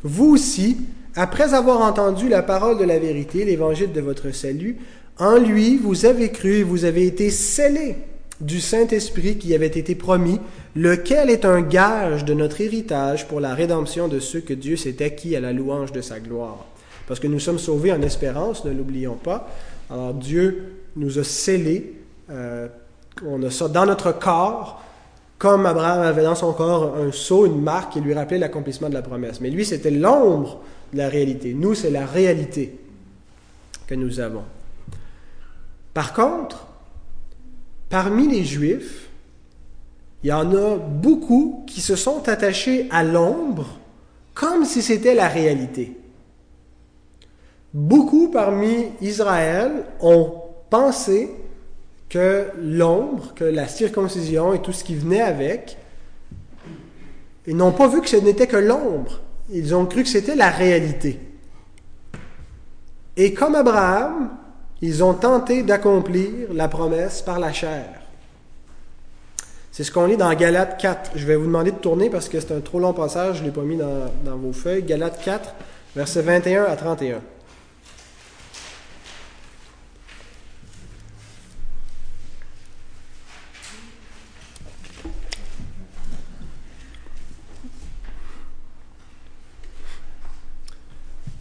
[0.04, 0.78] vous aussi,
[1.16, 4.78] après avoir entendu la parole de la vérité, l'évangile de votre salut,
[5.18, 7.98] en lui, vous avez cru et vous avez été scellés
[8.40, 10.40] du Saint-Esprit qui avait été promis,
[10.76, 15.04] lequel est un gage de notre héritage pour la rédemption de ceux que Dieu s'est
[15.04, 16.66] acquis à la louange de sa gloire.
[17.08, 19.50] Parce que nous sommes sauvés en espérance, ne l'oublions pas.
[19.90, 21.94] Alors Dieu nous a scellés,
[22.32, 22.68] euh,
[23.26, 24.82] on a ça dans notre corps,
[25.38, 28.94] comme Abraham avait dans son corps un sceau, une marque qui lui rappelait l'accomplissement de
[28.94, 29.42] la promesse.
[29.42, 30.62] Mais lui, c'était l'ombre
[30.94, 31.54] la réalité.
[31.54, 32.78] Nous, c'est la réalité
[33.88, 34.44] que nous avons.
[35.94, 36.68] Par contre,
[37.90, 39.10] parmi les Juifs,
[40.24, 43.78] il y en a beaucoup qui se sont attachés à l'ombre
[44.34, 45.98] comme si c'était la réalité.
[47.74, 50.34] Beaucoup parmi Israël ont
[50.70, 51.32] pensé
[52.10, 55.78] que l'ombre, que la circoncision et tout ce qui venait avec,
[57.48, 59.22] ils n'ont pas vu que ce n'était que l'ombre.
[59.52, 61.20] Ils ont cru que c'était la réalité.
[63.18, 64.30] Et comme Abraham,
[64.82, 67.86] ils ont tenté d'accomplir la promesse par la chair.
[69.72, 71.12] C'est ce qu'on lit dans Galates 4.
[71.16, 73.48] Je vais vous demander de tourner parce que c'est un trop long passage, je ne
[73.48, 74.84] l'ai pas mis dans, dans vos feuilles.
[74.84, 75.54] Galates 4,
[75.96, 77.22] versets 21 à 31.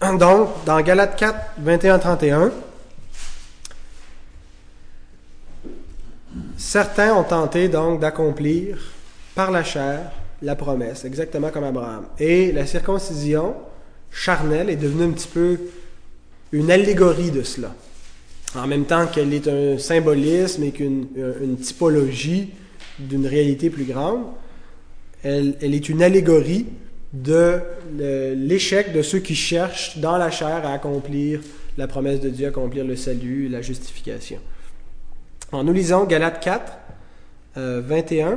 [0.18, 2.50] Donc, dans Galates 4, 21-31,
[6.56, 8.78] certains ont tenté donc d'accomplir
[9.34, 10.10] par la chair
[10.42, 12.06] la promesse, exactement comme Abraham.
[12.18, 13.54] Et la circoncision
[14.10, 15.58] charnelle est devenue un petit peu
[16.52, 17.74] une allégorie de cela.
[18.54, 21.08] En même temps qu'elle est un symbolisme et qu'une
[21.42, 22.50] une typologie
[22.98, 24.22] d'une réalité plus grande,
[25.22, 26.66] elle est une allégorie
[27.12, 27.60] de
[28.34, 31.40] l'échec de ceux qui cherchent dans la chair à accomplir
[31.76, 34.38] la promesse de Dieu, accomplir le salut, la justification.
[35.52, 36.72] En nous lisons Galates 4,
[37.56, 38.28] 21.
[38.28, 38.36] Euh,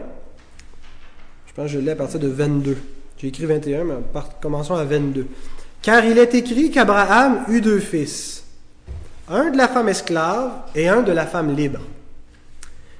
[1.45, 2.77] je pense que je l'ai à partir de 22.
[3.17, 3.93] J'ai écrit 21, mais
[4.41, 5.27] commençons à 22.
[5.81, 8.43] Car il est écrit qu'Abraham eut deux fils,
[9.29, 11.81] un de la femme esclave et un de la femme libre.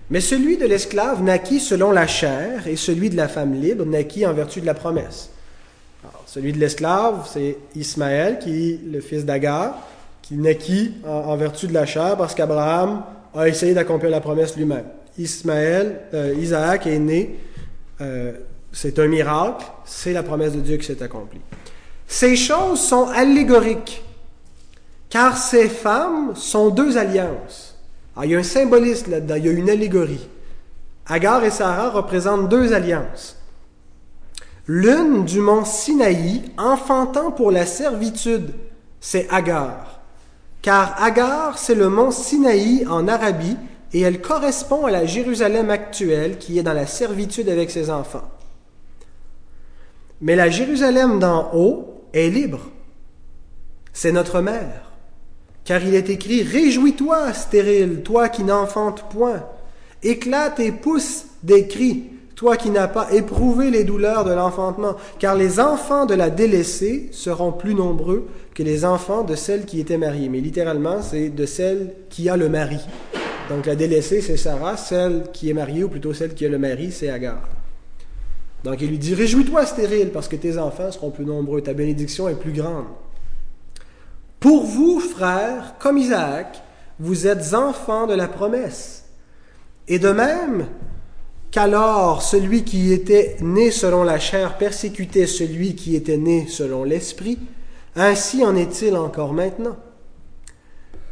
[0.09, 4.25] Mais celui de l'esclave naquit selon la chair, et celui de la femme libre naquit
[4.27, 5.32] en vertu de la promesse.
[6.25, 9.77] Celui de l'esclave, c'est Ismaël, qui est le fils d'Agar,
[10.21, 13.03] qui naquit en, vertu de la chair parce qu'Abraham
[13.35, 14.85] a essayé d'accomplir la promesse lui-même.
[15.17, 17.39] Ismaël, euh, Isaac est né,
[18.01, 18.33] euh,
[18.71, 21.41] c'est un miracle, c'est la promesse de Dieu qui s'est accomplie.
[22.07, 24.03] Ces choses sont allégoriques,
[25.09, 27.77] car ces femmes sont deux alliances.
[28.23, 30.27] il y a un symbolisme là-dedans, il y a une allégorie.
[31.05, 33.37] Agar et Sarah représentent deux alliances.
[34.67, 38.53] L'une du mont Sinaï, enfantant pour la servitude,
[39.01, 39.99] c'est Agar.
[40.61, 43.57] Car Agar, c'est le mont Sinaï en Arabie,
[43.91, 48.29] et elle correspond à la Jérusalem actuelle qui est dans la servitude avec ses enfants.
[50.21, 52.61] Mais la Jérusalem d'en haut est libre.
[53.91, 54.93] C'est notre mère.
[55.65, 59.45] Car il est écrit, Réjouis-toi, stérile, toi qui n'enfantes point.
[60.01, 62.12] Éclate et pousse des cris
[62.43, 67.07] toi qui n'as pas éprouvé les douleurs de l'enfantement, car les enfants de la délaissée
[67.13, 70.27] seront plus nombreux que les enfants de celle qui était mariée.
[70.27, 72.81] Mais littéralement, c'est de celle qui a le mari.
[73.47, 76.59] Donc la délaissée, c'est Sarah, celle qui est mariée, ou plutôt celle qui a le
[76.59, 77.47] mari, c'est Agar.
[78.65, 82.27] Donc il lui dit, Réjouis-toi, stérile, parce que tes enfants seront plus nombreux, ta bénédiction
[82.27, 82.87] est plus grande.
[84.41, 86.61] Pour vous, frères, comme Isaac,
[86.99, 89.05] vous êtes enfants de la promesse.
[89.87, 90.67] Et de même,
[91.53, 97.37] qu'alors celui qui était né selon la chair persécutait celui qui était né selon l'esprit,
[97.95, 99.77] ainsi en est-il encore maintenant.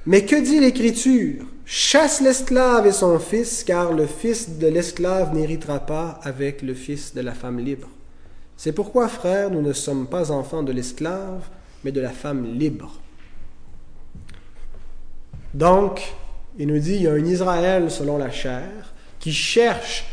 [0.08, 1.45] Mais que dit l'Écriture?
[1.63, 7.13] Chasse l'esclave et son fils, car le fils de l'esclave n'héritera pas avec le fils
[7.13, 7.88] de la femme libre.
[8.58, 11.47] C'est pourquoi, frères, nous ne sommes pas enfants de l'esclave,
[11.84, 12.99] mais de la femme libre.
[15.54, 16.15] Donc,
[16.58, 20.11] il nous dit, il y a un Israël selon la chair qui cherche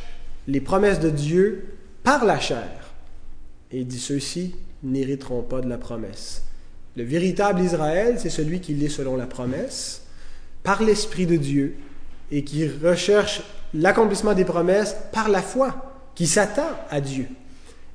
[0.49, 2.95] les promesses de Dieu par la chair.
[3.71, 6.43] Et il dit ceux-ci n'hériteront pas de la promesse.
[6.97, 10.03] Le véritable Israël, c'est celui qui l'est selon la promesse,
[10.65, 11.77] par l'Esprit de Dieu,
[12.33, 13.43] et qui recherche
[13.75, 17.27] l'accomplissement des promesses par la foi, qui s'attend à Dieu.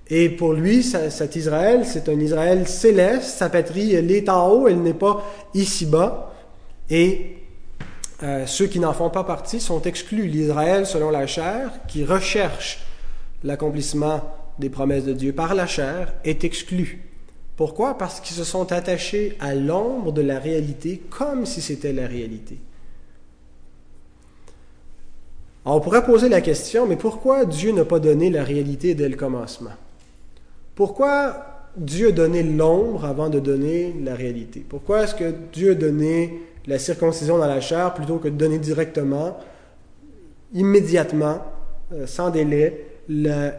[0.08, 4.68] Et pour lui, cet Israël, c'est un Israël céleste, sa patrie, elle est en haut,
[4.68, 6.34] elle n'est pas ici-bas.
[6.90, 7.38] Et
[8.24, 10.28] euh, ceux qui n'en font pas partie sont exclus.
[10.28, 12.80] L'Israël, selon la chair, qui recherche
[13.44, 14.22] l'accomplissement
[14.60, 17.02] des promesses de Dieu par la chair, est exclu.
[17.58, 17.98] Pourquoi?
[17.98, 22.58] Parce qu'ils se sont attachés à l'ombre de la réalité comme si c'était la réalité.
[25.66, 29.16] on pourrait poser la question, mais pourquoi Dieu n'a pas donné la réalité dès le
[29.16, 29.72] commencement?
[30.76, 34.66] Pourquoi Dieu a donné l'ombre avant de donner la réalité?
[34.68, 38.58] Pourquoi est-ce que Dieu a donné la circoncision dans la chair plutôt que de donner
[38.58, 39.38] directement,
[40.54, 41.42] immédiatement,
[41.94, 43.56] euh, sans délai, la,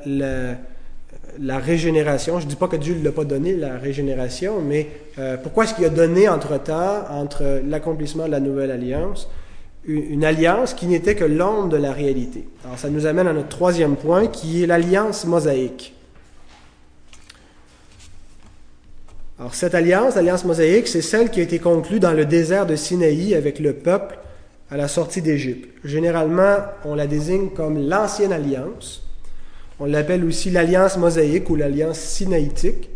[1.39, 2.41] la, régénération.
[2.41, 4.89] Je ne dis pas que Dieu ne l'a pas donné, la régénération, mais
[5.19, 9.29] euh, pourquoi est-ce qu'il a donné entre-temps, entre l'accomplissement de la nouvelle alliance,
[9.85, 12.49] une, une alliance qui n'était que l'ombre de la réalité?
[12.65, 15.94] Alors ça nous amène à notre troisième point, qui est l'alliance mosaïque.
[19.39, 22.77] Alors cette alliance, l'alliance mosaïque, c'est celle qui a été conclue dans le désert de
[22.77, 24.19] Sinaï avec le peuple
[24.71, 25.69] à la sortie d'Égypte.
[25.85, 29.03] Généralement, on la désigne comme l'ancienne alliance.
[29.81, 32.91] On l'appelle aussi l'alliance mosaïque ou l'alliance sinaïtique.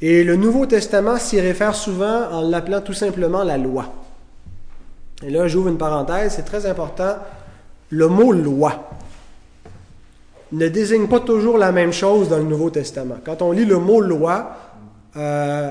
[0.00, 3.92] Et le Nouveau Testament s'y réfère souvent en l'appelant tout simplement la loi.
[5.26, 7.16] Et là, j'ouvre une parenthèse, c'est très important.
[7.90, 8.90] Le mot loi
[10.52, 13.16] ne désigne pas toujours la même chose dans le Nouveau Testament.
[13.24, 14.56] Quand on lit le mot loi,
[15.16, 15.70] euh,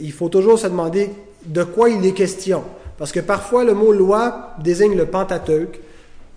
[0.00, 1.10] il faut toujours se demander
[1.44, 2.64] de quoi il est question.
[2.96, 5.80] Parce que parfois, le mot loi désigne le Pentateuque,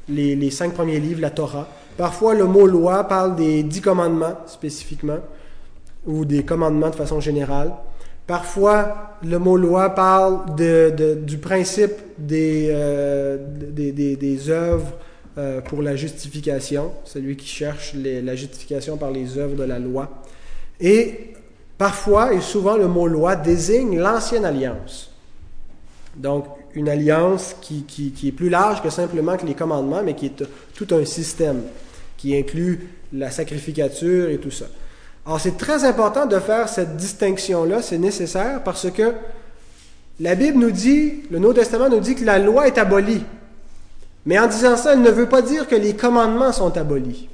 [0.10, 1.68] les, cinq premiers livres, la Torah.
[1.98, 5.20] Parfois, le mot loi parle des dix commandements spécifiquement,
[6.06, 7.74] ou des commandements de façon générale.
[8.26, 13.38] Parfois, le mot loi parle du principe des, euh,
[14.50, 14.94] œuvres
[15.38, 20.10] euh, pour la justification, celui qui cherche la justification par les œuvres de la loi.
[20.80, 21.34] Et
[21.78, 25.12] parfois et souvent, le mot loi désigne l'ancienne alliance.
[26.16, 30.44] Donc, une alliance qui, est plus large que simplement que les commandements, mais qui est
[30.76, 31.64] tout un système
[32.18, 34.66] qui inclut la sacrificature et tout ça.
[35.26, 39.14] Alors c'est très important de faire cette distinction-là, c'est nécessaire parce que
[40.20, 43.24] la Bible nous dit, le Nouveau Testament nous dit que la loi est abolie.
[44.26, 47.28] Mais en disant ça, elle ne veut pas dire que les commandements sont abolis.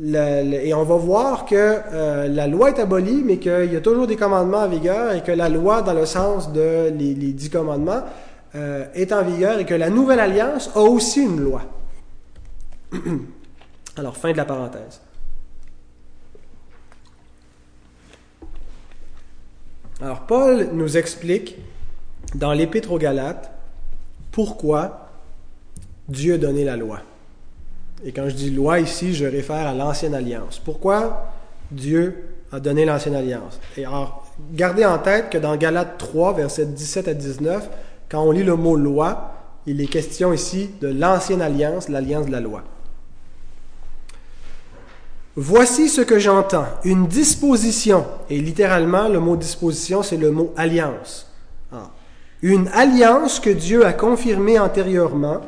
[0.00, 4.06] Et on va voir que euh, la loi est abolie, mais qu'il y a toujours
[4.06, 8.02] des commandements en vigueur et que la loi, dans le sens de les, dix commandements,
[8.54, 11.62] euh, est en vigueur et que la nouvelle alliance a aussi une loi.
[13.96, 15.00] Alors, fin de la parenthèse.
[20.00, 21.56] Alors Paul nous explique
[22.36, 23.50] dans l'Épître aux Galates
[24.30, 25.08] pourquoi
[26.08, 27.00] Dieu a donné la loi.
[28.04, 30.60] Et quand je dis loi ici, je réfère à l'ancienne alliance.
[30.64, 31.32] Pourquoi
[31.70, 33.58] Dieu a donné l'ancienne alliance?
[33.76, 37.68] Et alors, gardez en tête que dans Galates 3, versets 17 à 19,
[38.08, 39.34] quand on lit le mot loi,
[39.66, 42.62] il est question ici de l'ancienne alliance, l'alliance de la loi.
[45.36, 51.30] Voici ce que j'entends, une disposition, et littéralement le mot disposition c'est le mot alliance.
[51.72, 51.90] Ah.
[52.42, 55.42] Une alliance que Dieu a confirmée antérieurement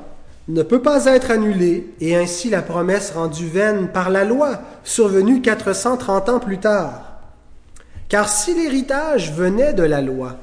[0.52, 5.42] ne peut pas être annulée, et ainsi la promesse rendue vaine par la loi, survenue
[5.42, 7.20] 430 ans plus tard.
[8.08, 10.36] Car si l'héritage venait de la loi,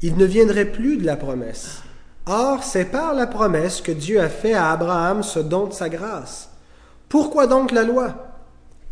[0.00, 1.82] il ne viendrait plus de la promesse.
[2.26, 5.88] Or, c'est par la promesse que Dieu a fait à Abraham ce don de sa
[5.88, 6.50] grâce.
[7.08, 8.14] Pourquoi donc la loi?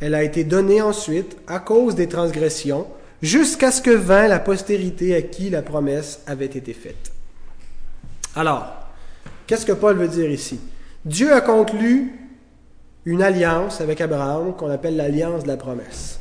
[0.00, 2.86] Elle a été donnée ensuite à cause des transgressions,
[3.22, 7.12] jusqu'à ce que vint la postérité à qui la promesse avait été faite.
[8.34, 8.79] Alors,
[9.50, 10.60] qu'est-ce que Paul veut dire ici?
[11.04, 12.12] Dieu a conclu
[13.04, 16.20] une alliance avec Abraham qu'on appelle l'alliance de la promesse.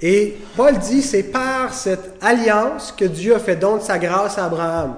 [0.00, 4.38] Et Paul dit, c'est par cette alliance que Dieu a fait don de sa grâce
[4.38, 4.94] à Abraham.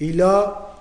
[0.00, 0.74] Il a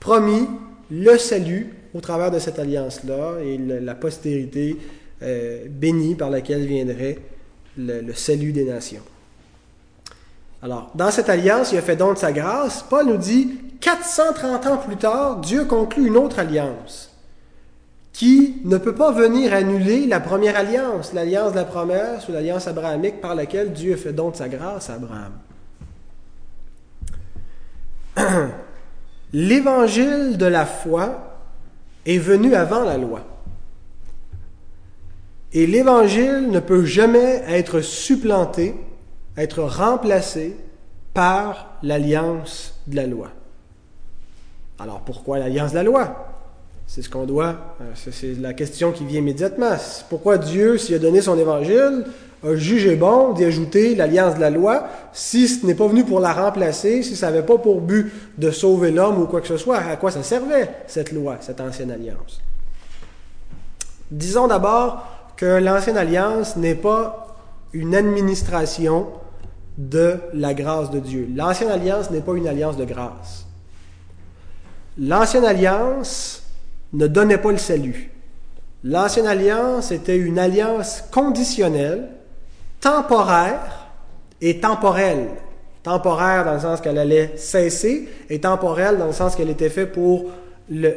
[0.00, 0.48] promis
[0.90, 4.78] le salut au travers de cette alliance-là et la postérité
[5.22, 7.18] euh, bénie par laquelle viendrait
[7.78, 9.02] le, salut des nations.
[10.62, 12.84] Alors, dans cette alliance, il a fait don de sa grâce.
[12.88, 17.12] Paul nous dit, 430 ans plus tard, Dieu conclut une autre alliance
[18.12, 22.68] qui ne peut pas venir annuler la première alliance, l'alliance de la promesse ou l'alliance
[22.68, 25.32] abrahamique par laquelle Dieu a fait don de sa grâce à Abraham.
[29.32, 31.38] L'évangile de la foi
[32.04, 33.24] est venu avant la loi.
[35.54, 38.74] Et l'Évangile ne peut jamais être supplanté,
[39.36, 40.56] être remplacé
[41.14, 43.28] par l'alliance de la loi.
[44.78, 46.28] Alors pourquoi l'alliance de la loi?
[46.86, 49.76] C'est ce qu'on doit, euh, c'est la question qui vient immédiatement.
[50.10, 52.04] Pourquoi Dieu, s'il a donné son Évangile,
[52.44, 56.20] a jugé bon d'y ajouter l'alliance de la loi si ce n'est pas venu pour
[56.20, 59.56] la remplacer, si ça n'avait pas pour but de sauver l'homme ou quoi que ce
[59.56, 62.40] soit À quoi ça servait cette loi, cette ancienne alliance?
[64.10, 65.06] Disons d'abord
[65.36, 67.36] que l'ancienne alliance n'est pas
[67.72, 69.06] une administration
[69.78, 71.28] de la grâce de Dieu.
[71.34, 73.46] L'ancienne alliance n'est pas une alliance de grâce.
[74.98, 76.42] L'ancienne alliance
[76.92, 78.10] ne donnait pas le salut.
[78.84, 82.08] L'ancienne alliance était une alliance conditionnelle,
[82.80, 83.88] temporaire
[84.40, 85.28] et temporelle.
[85.82, 89.92] Temporaire dans le sens qu'elle allait cesser et temporelle dans le sens qu'elle était faite
[89.92, 90.30] pour
[90.70, 90.90] la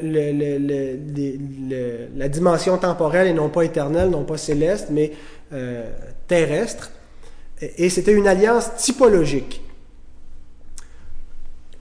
[2.30, 5.12] dimension temporelle et non pas éternelle, non pas céleste, mais
[5.54, 5.90] euh,
[6.28, 6.92] terrestre.
[7.62, 9.62] Et, c'était une alliance typologique.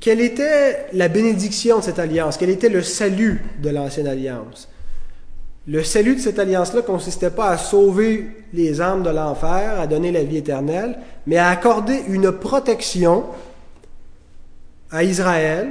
[0.00, 2.36] Quelle était la bénédiction de cette alliance?
[2.36, 4.68] Quel était le salut de l'ancienne alliance?
[5.66, 10.12] Le salut de cette alliance-là consistait pas à sauver les âmes de l'enfer, à donner
[10.12, 13.24] la vie éternelle, mais à accorder une protection
[14.90, 15.68] à Israël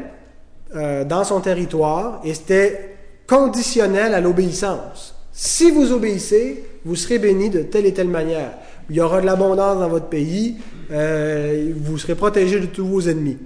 [0.76, 2.98] euh, dans son territoire, et c'était
[3.28, 5.16] conditionnel à l'obéissance.
[5.32, 8.54] Si vous obéissez, vous serez bénis de telle et telle manière.
[8.90, 10.58] Il y aura de l'abondance dans votre pays,
[10.92, 13.38] euh, vous serez protégé de tous vos ennemis.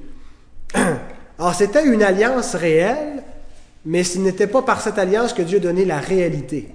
[1.40, 3.24] Alors c'était une alliance réelle,
[3.86, 6.70] mais ce n'était pas par cette alliance que Dieu donnait la réalité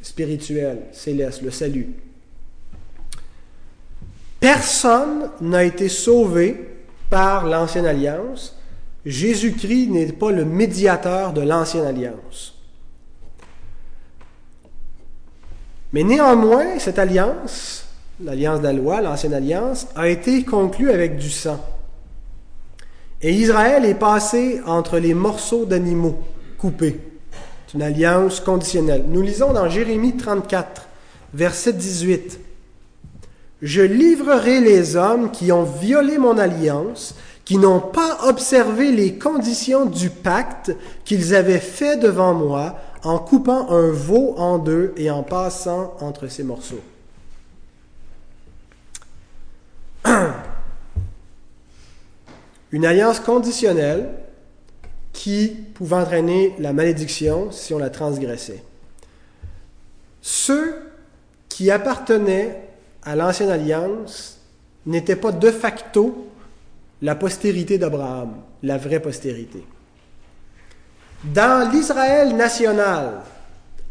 [0.00, 1.88] spirituelle, céleste, le salut.
[4.38, 6.56] Personne n'a été sauvé
[7.10, 8.56] par l'ancienne alliance.
[9.04, 12.54] Jésus-Christ n'est pas le médiateur de l'ancienne alliance.
[15.92, 17.79] Mais néanmoins, cette alliance,
[18.22, 21.60] l'alliance de loi, l'ancienne alliance, a été conclue avec du sang.
[23.22, 26.18] Et Israël est passé entre les morceaux d'animaux
[26.58, 27.00] coupés.
[27.66, 29.04] C'est une alliance conditionnelle.
[29.08, 30.88] Nous lisons dans Jérémie 34,
[31.34, 32.40] verset 18.
[33.62, 37.14] Je livrerai les hommes qui ont violé mon alliance,
[37.44, 43.70] qui n'ont pas observé les conditions du pacte qu'ils avaient fait devant moi en coupant
[43.70, 46.80] un veau en deux et en passant entre ces morceaux.
[52.72, 54.08] Une alliance conditionnelle
[55.12, 58.62] qui pouvait entraîner la malédiction si on la transgressait.
[60.22, 60.74] Ceux
[61.48, 62.68] qui appartenaient
[63.02, 64.38] à l'ancienne alliance
[64.86, 66.28] n'étaient pas de facto
[67.02, 69.64] la postérité d'Abraham, la vraie postérité.
[71.24, 73.20] Dans l'Israël national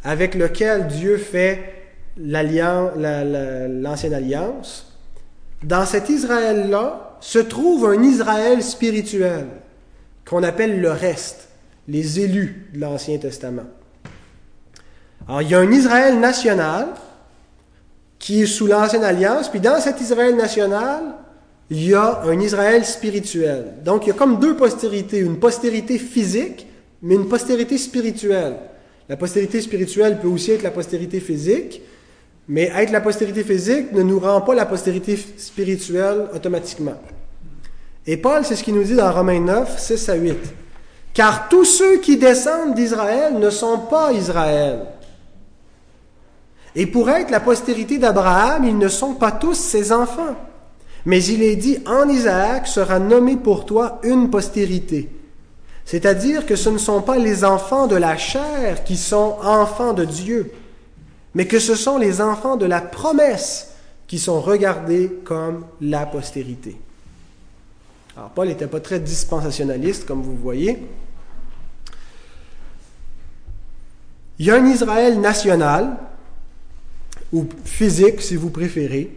[0.04, 4.89] avec lequel Dieu fait l'ancienne alliance,
[5.64, 9.48] dans cet Israël-là se trouve un Israël spirituel
[10.26, 11.50] qu'on appelle le reste,
[11.88, 13.66] les élus de l'Ancien Testament.
[15.28, 16.88] Alors il y a un Israël national
[18.20, 21.04] qui est sous l'Ancienne Alliance, puis dans cet Israël national,
[21.70, 23.74] il y a un Israël spirituel.
[23.84, 26.68] Donc il y a comme deux postérités, une postérité physique,
[27.02, 28.56] mais une postérité spirituelle.
[29.08, 31.82] La postérité spirituelle peut aussi être la postérité physique,
[32.50, 36.96] mais être la postérité physique ne nous rend pas la postérité spirituelle automatiquement.
[38.08, 40.38] Et Paul, c'est ce qu'il nous dit dans Romains 9, 6 à 8.
[41.14, 44.80] Car tous ceux qui descendent d'Israël ne sont pas Israël.
[46.76, 50.36] Et pour être la postérité d'Abraham, ils ne sont pas tous ses enfants.
[51.06, 55.10] Mais il est dit, en Isaac sera nommé pour toi une postérité.
[55.86, 60.06] C'est-à-dire que ce ne sont pas les enfants de la chair qui sont enfants de
[60.06, 60.52] Dieu,
[61.34, 63.74] mais que ce sont les enfants de la promesse
[64.08, 66.78] qui sont regardés comme la postérité.
[68.18, 70.84] Alors, Paul n'était pas très dispensationaliste, comme vous voyez.
[74.40, 75.98] Il y a un Israël national,
[77.32, 79.16] ou physique si vous préférez,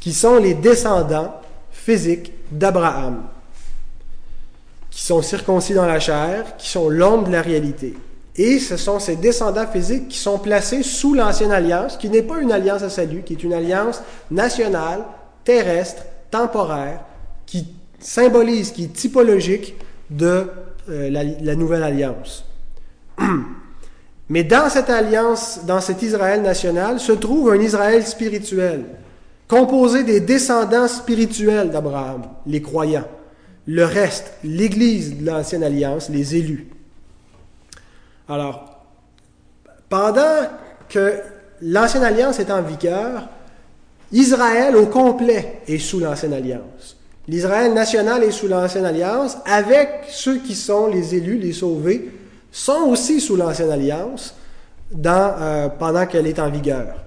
[0.00, 1.40] qui sont les descendants
[1.72, 3.22] physiques d'Abraham,
[4.90, 7.94] qui sont circoncis dans la chair, qui sont l'homme de la réalité.
[8.36, 12.40] Et ce sont ces descendants physiques qui sont placés sous l'ancienne alliance, qui n'est pas
[12.40, 15.04] une alliance à salut, qui est une alliance nationale,
[15.44, 17.00] terrestre, temporaire,
[17.46, 17.68] qui
[18.00, 19.76] symbolise, qui est typologique
[20.10, 20.46] de
[20.90, 22.44] euh, la, nouvelle alliance.
[24.28, 28.84] Mais dans cette alliance, dans cet Israël national, se trouve un Israël spirituel,
[29.46, 33.06] composé des descendants spirituels d'Abraham, les croyants.
[33.66, 36.68] Le reste, l'Église de l'ancienne alliance, les élus.
[38.28, 38.80] Alors,
[39.88, 40.48] pendant
[40.88, 41.14] que
[41.60, 43.28] l'ancienne alliance est en vigueur,
[44.12, 46.96] Israël au complet est sous l'ancienne alliance.
[47.28, 52.10] L'Israël national est sous l'ancienne alliance, avec ceux qui sont les élus, les sauvés,
[52.50, 54.34] sont aussi sous l'ancienne alliance
[55.04, 57.04] euh, pendant qu'elle est en vigueur.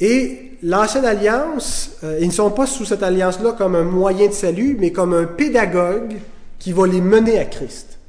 [0.00, 4.32] Et l'ancienne alliance, euh, ils ne sont pas sous cette alliance-là comme un moyen de
[4.32, 6.16] salut, mais comme un pédagogue
[6.58, 7.99] qui va les mener à Christ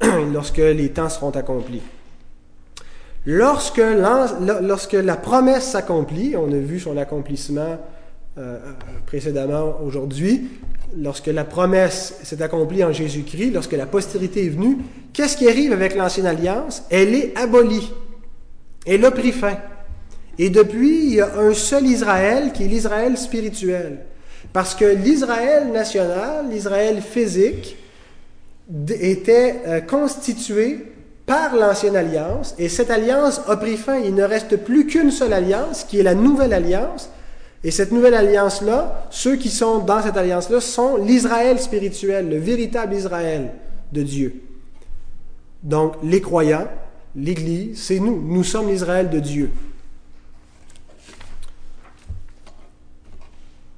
[0.32, 1.82] lorsque les temps seront accomplis.
[3.26, 3.82] Lorsque,
[4.62, 7.78] lorsque la promesse s'accomplit, on a vu son accomplissement
[8.38, 8.58] euh,
[9.06, 10.48] précédemment aujourd'hui,
[10.96, 14.78] lorsque la promesse s'est accomplie en Jésus-Christ, lorsque la postérité est venue,
[15.12, 16.84] qu'est-ce qui arrive avec l'ancienne alliance?
[16.90, 17.92] Elle est abolie.
[18.86, 19.58] Elle a pris fin.
[20.38, 23.98] Et depuis, il y a un seul Israël qui est l'Israël spirituel.
[24.52, 27.76] Parce que l'Israël national, l'Israël physique,
[28.90, 30.84] était euh, constitué
[31.26, 33.98] par l'ancienne alliance, et cette alliance a pris fin.
[33.98, 37.10] Il ne reste plus qu'une seule alliance, qui est la nouvelle alliance,
[37.64, 42.94] et cette nouvelle alliance-là, ceux qui sont dans cette alliance-là sont l'Israël spirituel, le véritable
[42.94, 43.50] Israël
[43.92, 44.42] de Dieu.
[45.62, 46.68] Donc les croyants
[47.16, 48.22] l'Église, c'est nous.
[48.22, 49.50] Nous sommes l'Israël de Dieu.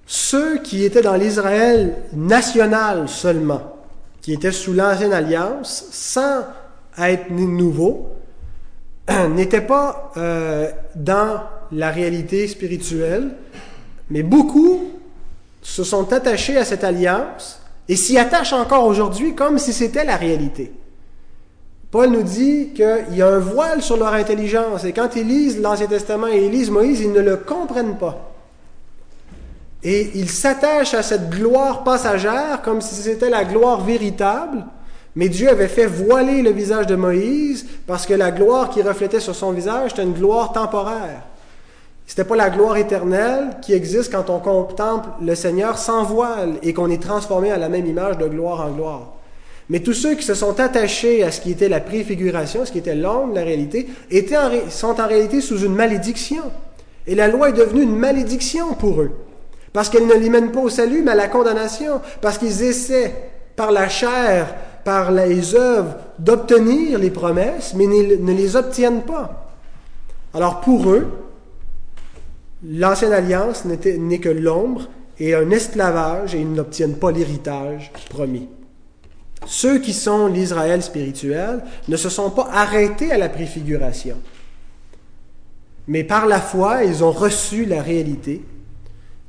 [0.07, 3.77] Ceux qui étaient dans l'Israël national seulement,
[4.23, 6.45] qui étaient sous l'ancienne alliance, sans
[6.99, 8.11] être nouveaux,
[9.31, 11.43] n'étaient pas euh, dans
[11.73, 13.31] la réalité spirituelle,
[14.11, 14.93] mais beaucoup
[15.63, 20.17] se sont attachés à cette alliance et s'y attachent encore aujourd'hui comme si c'était la
[20.17, 20.73] réalité.
[21.91, 25.61] Paul nous dit qu'il y a un voile sur leur intelligence et quand ils lisent
[25.61, 28.30] l'Ancien Testament et ils lisent Moïse, ils ne le comprennent pas.
[29.83, 34.65] Et ils s'attachent à cette gloire passagère comme si c'était la gloire véritable,
[35.17, 39.21] mais Dieu avait fait voiler le visage de Moïse parce que la gloire qui reflétait
[39.21, 41.23] sur son visage était une gloire temporaire.
[42.07, 46.75] C'était pas la gloire éternelle qui existe quand on contemple le Seigneur sans voile et
[46.75, 49.13] qu'on est transformé à la même image de gloire en gloire.
[49.69, 52.79] Mais tous ceux qui se sont attachés à ce qui était la préfiguration, ce qui
[52.79, 54.37] était l'ombre la réalité, étaient
[54.69, 56.43] sont en réalité sous une malédiction.
[57.07, 59.13] Et la loi est devenue une malédiction pour eux.
[59.73, 62.01] Parce qu'elle ne les mène pas au salut, mais à la condamnation.
[62.21, 63.15] Parce qu'ils essaient,
[63.57, 64.55] par la chair,
[64.85, 69.53] par les œuvres, d'obtenir les promesses, mais ne les obtiennent pas.
[70.35, 71.07] Alors pour eux,
[72.63, 78.49] L'ancienne alliance n'est que l'ombre et un esclavage et ils n'obtiennent pas l'héritage promis.
[79.47, 84.19] Ceux qui sont l'Israël spirituel ne se sont pas arrêtés à la préfiguration,
[85.89, 88.45] mais par la foi, ils ont reçu la réalité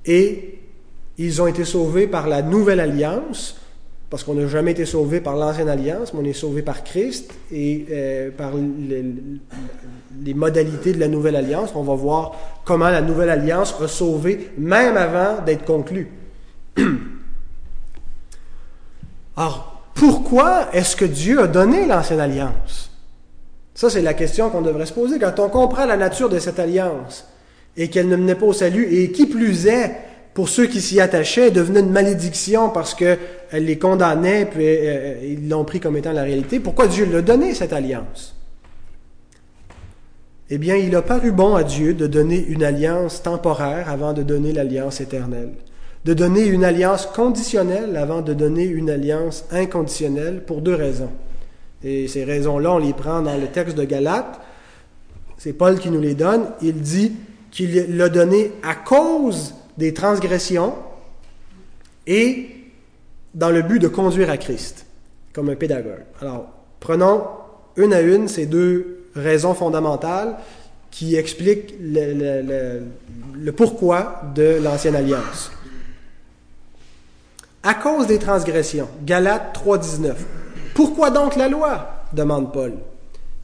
[0.06, 0.60] et
[1.18, 3.62] ils ont été sauvés par la nouvelle alliance
[4.12, 7.34] parce qu'on n'a jamais été sauvé par l'ancienne alliance, mais on est sauvé par Christ
[7.50, 11.72] et euh, par les, modalités de la nouvelle alliance.
[11.76, 12.36] On va voir
[12.66, 16.12] comment la nouvelle alliance a sauvé même avant d'être conclue.
[19.38, 22.92] Alors, pourquoi est-ce que Dieu a donné l'ancienne alliance?
[23.74, 25.20] Ça, c'est la question qu'on devrait se poser.
[25.20, 27.31] Quand on comprend la nature de cette alliance
[27.78, 29.92] et qu'elle ne menait pas au salut, et qui plus est,
[30.34, 33.20] pour ceux qui s'y attachaient, devenait une malédiction parce qu'elle
[33.54, 36.60] les condamnait, puis euh, ils l'ont pris comme étant la réalité.
[36.60, 38.36] Pourquoi Dieu l'a donné, cette alliance?
[40.50, 44.22] Eh bien, il a paru bon à Dieu de donner une alliance temporaire avant de
[44.22, 45.52] donner l'alliance éternelle,
[46.04, 51.12] de donner une alliance conditionnelle avant de donner une alliance inconditionnelle pour deux raisons.
[51.84, 54.42] Et ces raisons-là, on les prend dans le texte de Galates.
[55.38, 56.44] C'est Paul qui nous les donne.
[56.62, 57.14] Il dit
[57.52, 60.74] qu'il l'a donné à cause des transgressions
[62.08, 62.50] et
[63.34, 64.86] dans le but de conduire à Christ,
[65.34, 66.04] comme un pédagogue.
[66.22, 66.48] Alors,
[66.80, 67.24] prenons
[67.78, 70.38] une à une ces deux raisons fondamentales
[70.90, 75.52] qui expliquent le, pourquoi de l'ancienne alliance.
[77.64, 80.14] À cause des transgressions, Galates 3.19.
[80.74, 81.98] Pourquoi donc la loi?
[82.14, 82.74] demande Paul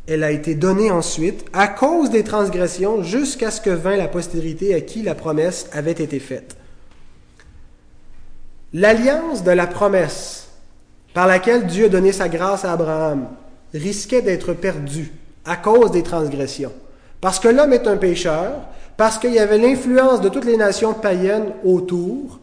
[0.08, 4.74] elle a été donnée ensuite à cause des transgressions jusqu'à ce que vint la postérité
[4.74, 6.56] à qui la promesse avait été faite.
[8.74, 10.48] L'alliance de la promesse
[11.14, 13.28] par laquelle Dieu a donné sa grâce à Abraham
[13.74, 15.12] risquait d'être perdue
[15.46, 16.74] à cause des transgressions.
[17.20, 18.62] Parce que l'homme est un pécheur,
[18.96, 22.40] parce qu'il y avait l'influence de toutes les nations païennes autour,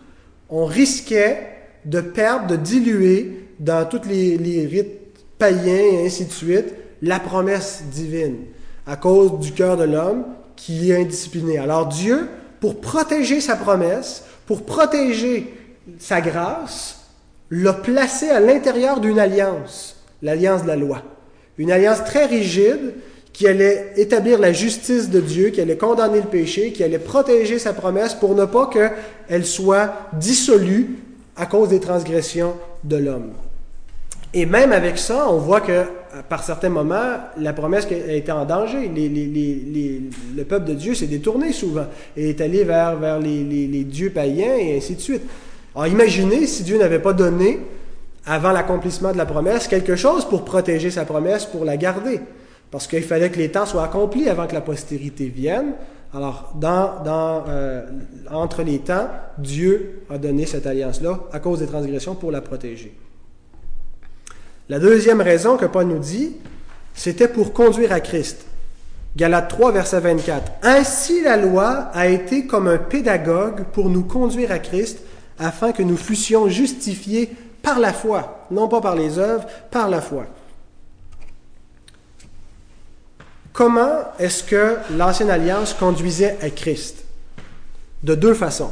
[0.50, 1.48] on risquait
[1.84, 5.00] de perdre, de diluer dans tous les, les rites
[5.38, 8.36] païens et ainsi de suite, la promesse divine
[8.86, 10.24] à cause du cœur de l'homme
[10.56, 11.58] qui est indiscipliné.
[11.58, 12.28] Alors Dieu,
[12.60, 15.54] pour protéger sa promesse, pour protéger
[15.98, 17.00] sa grâce,
[17.50, 21.02] l'a placé à l'intérieur d'une alliance, l'alliance de la loi.
[21.58, 22.94] Une alliance très rigide
[23.32, 27.58] qui allait établir la justice de Dieu, qui allait condamner le péché, qui allait protéger
[27.58, 30.98] sa promesse pour ne pas qu'elle soit dissolue
[31.36, 33.32] à cause des transgressions de l'homme.
[34.36, 35.84] Et même avec ça, on voit que
[36.28, 38.90] par certains moments, la promesse été en danger.
[38.90, 44.56] le peuple de Dieu s'est détourné souvent et est allé vers, vers les, dieux païens
[44.56, 45.22] et ainsi de suite.
[45.74, 47.60] Alors imaginez si Dieu n'avait pas donné,
[48.26, 52.20] avant l'accomplissement de la promesse, quelque chose pour protéger sa promesse, pour la garder.
[52.72, 55.74] Parce qu'il fallait que les temps soient accomplis avant que la postérité vienne.
[56.12, 57.82] Alors, dans, dans, euh,
[58.32, 59.08] entre les temps,
[59.38, 62.94] Dieu a donné cette alliance-là à cause des transgressions pour la protéger.
[64.68, 66.36] La deuxième raison que Paul nous dit,
[66.94, 68.46] c'était pour conduire à Christ.
[69.16, 70.52] Galates 3, verset 24.
[70.62, 75.00] Ainsi la loi a été comme un pédagogue pour nous conduire à Christ,
[75.38, 77.30] afin que nous fussions justifiés
[77.62, 80.26] par la foi, non pas par les œuvres, par la foi.
[83.52, 87.04] Comment est-ce que l'ancienne alliance conduisait à Christ?
[88.02, 88.70] De deux façons.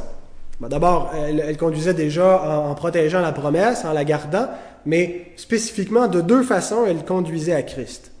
[0.59, 4.47] D'abord, elle, conduisait déjà en protégeant la promesse, en la gardant,
[4.85, 8.11] mais spécifiquement de deux façons, elle conduisait à Christ.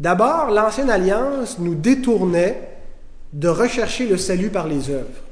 [0.00, 2.60] D'abord, l'ancienne alliance nous détournait
[3.32, 5.22] de rechercher le salut par les œuvres.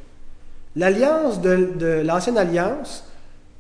[0.76, 3.04] L'alliance de, l'ancienne alliance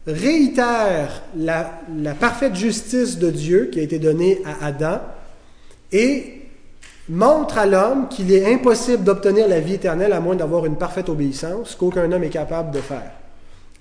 [0.06, 5.00] réitère la, la, parfaite justice de Dieu qui a été donnée à Adam
[5.92, 6.42] et
[7.08, 11.08] montre à l'homme qu'il est impossible d'obtenir la vie éternelle à moins d'avoir une parfaite
[11.08, 13.12] obéissance qu'aucun homme est capable de faire.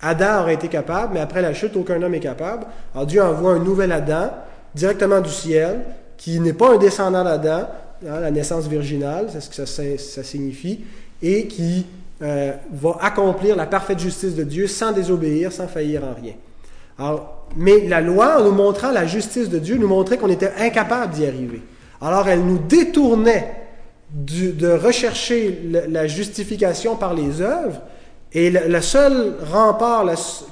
[0.03, 2.65] Adam aurait été capable, mais après la chute, aucun homme est capable.
[2.93, 4.31] Alors Dieu envoie un nouvel Adam
[4.75, 5.81] directement du ciel,
[6.17, 7.67] qui n'est pas un descendant d'Adam,
[8.07, 9.65] hein, la naissance virginale, c'est ce que
[9.97, 10.81] ça, signifie,
[11.21, 11.85] et qui
[12.21, 16.33] euh, va accomplir la parfaite justice de Dieu sans désobéir, sans faillir en rien.
[16.99, 20.51] Alors, mais la loi, en nous montrant la justice de Dieu, nous montrait qu'on était
[20.59, 21.61] incapable d'y arriver.
[22.01, 23.55] Alors elle nous détournait
[24.13, 27.81] de rechercher la justification par les œuvres,
[28.33, 30.05] et le, seul rempart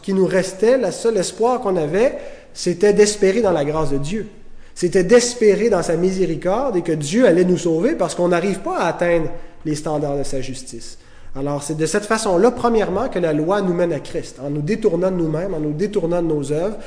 [0.04, 2.18] qui nous restait, le seul espoir qu'on avait,
[2.54, 4.28] c'était d'espérer dans la grâce de Dieu.
[4.76, 8.78] C'était d'espérer dans sa miséricorde et que Dieu allait nous sauver parce qu'on n'arrive pas
[8.78, 9.30] à atteindre
[9.66, 10.98] les standards de sa justice.
[11.36, 14.62] Alors c'est de cette façon-là, premièrement, que la loi nous mène à Christ, en nous
[14.62, 16.78] détournant de nous-mêmes, en nous détournant de nos œuvres,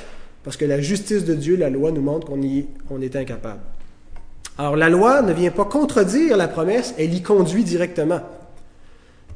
[0.44, 2.40] parce que la justice de Dieu, la loi nous montre qu'on
[2.90, 3.60] on est incapable.
[4.58, 8.20] Alors la loi ne vient pas contredire la promesse, elle y conduit directement.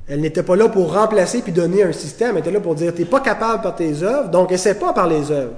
[0.09, 2.95] Elle n'était pas là pour remplacer puis donner un système, elle était là pour dire,
[2.95, 5.55] tu n'es pas capable par tes œuvres, donc essaie pas par les œuvres.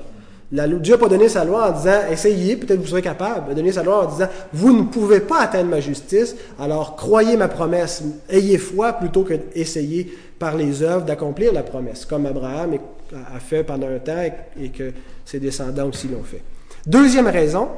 [0.51, 3.45] Dieu n'a pas donné sa loi en disant, essayez, peut-être vous serez capable.
[3.49, 6.97] Il a donné sa loi en disant, vous ne pouvez pas atteindre ma justice, alors
[6.97, 12.27] croyez ma promesse, ayez foi plutôt que d'essayer par les œuvres d'accomplir la promesse, comme
[12.27, 12.75] Abraham
[13.13, 14.25] a fait pendant un temps
[14.61, 14.93] et que
[15.25, 16.43] ses descendants aussi l'ont fait.
[16.85, 17.69] Deuxième raison,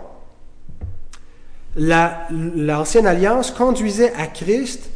[1.76, 4.88] l'ancienne alliance conduisait à Christ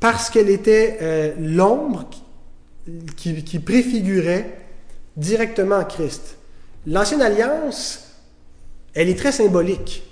[0.00, 2.08] parce qu'elle était euh, l'ombre
[3.16, 4.58] qui, préfigurait
[5.16, 6.36] directement Christ.
[6.86, 8.08] L'ancienne alliance,
[8.94, 10.04] elle est très symbolique.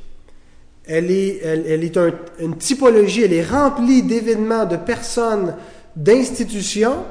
[0.89, 1.99] Elle est, elle, est
[2.39, 5.57] une typologie, elle est remplie d'événements, de personnes,
[5.97, 7.05] d'institutions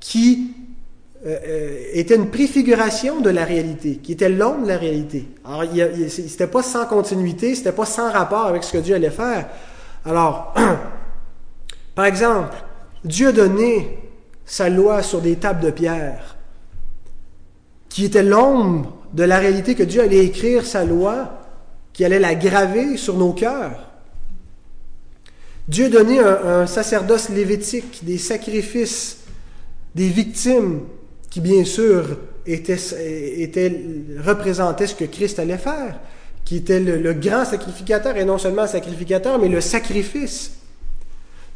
[0.00, 0.52] qui
[1.24, 5.28] euh, euh, étaient une préfiguration de la réalité, qui était l'ombre de la réalité.
[5.44, 5.64] Alors,
[6.08, 9.48] c'était pas sans continuité, c'était pas sans rapport avec ce que Dieu allait faire.
[10.04, 10.52] Alors,
[11.94, 12.56] Par exemple,
[13.04, 13.98] Dieu a donné
[14.44, 16.36] sa loi sur des tables de pierre,
[17.88, 21.38] qui était l'ombre de la réalité que Dieu allait écrire sa loi,
[21.92, 23.90] qui allait la graver sur nos cœurs.
[25.68, 29.18] Dieu a donné un, sacerdoce lévitique, des sacrifices,
[29.94, 30.80] des victimes,
[31.30, 33.72] qui bien sûr étaient,
[34.24, 36.00] représentaient ce que Christ allait faire,
[36.44, 40.61] qui était le grand sacrificateur, et non seulement le sacrificateur, mais le sacrifice.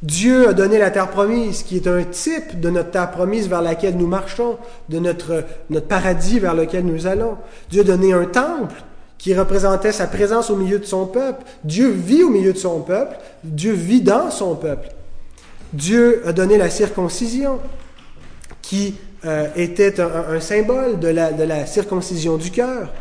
[0.03, 3.63] Dieu a donné la terre promise, qui est un type de notre terre promise vers
[3.63, 5.45] laquelle nous marchons, de notre,
[5.89, 7.37] paradis vers lequel nous allons.
[7.71, 8.75] Dieu a donné un temple
[9.17, 11.43] qui représentait sa présence au milieu de son peuple.
[11.65, 13.17] Dieu vit au milieu de son peuple.
[13.43, 14.91] Dieu vit dans son peuple.
[15.73, 17.59] Dieu a donné la circoncision,
[18.61, 22.93] qui euh, était un, symbole de la, de la circoncision du cœur.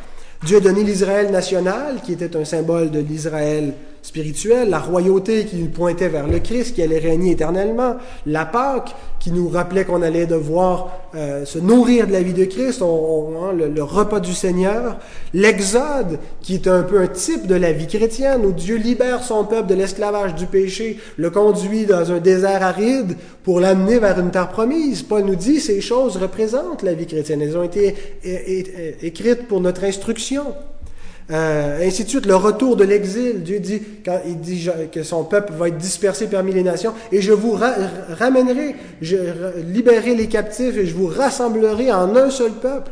[0.43, 3.73] Dieu a donné l'Israël national, qui était un symbole de l'Israël
[4.05, 7.95] spirituelle, la royauté qui nous pointait vers le Christ, qui allait régner éternellement,
[8.27, 12.45] la Pâque qui nous rappelait qu'on allait devoir euh, se nourrir de la vie de
[12.45, 14.99] Christ, on, hein, le, repas du Seigneur,
[15.33, 19.43] l'Exode qui est un peu un type de la vie chrétienne, où Dieu libère son
[19.43, 24.29] peuple de l'esclavage du péché, le conduit dans un désert aride pour l'amener vers une
[24.29, 25.01] terre promise.
[25.01, 27.95] Paul nous dit ces choses représentent la vie chrétienne, elles ont été
[29.01, 30.43] écrites pour notre instruction.
[31.31, 33.41] Euh, ainsi de suite, le retour de l'exil.
[33.41, 37.21] Dieu dit, quand il dit que son peuple va être dispersé parmi les nations, et
[37.21, 37.57] je vous
[38.09, 39.17] ramènerai, je
[39.67, 42.91] libérerai les captifs, et je vous rassemblerai en un seul peuple.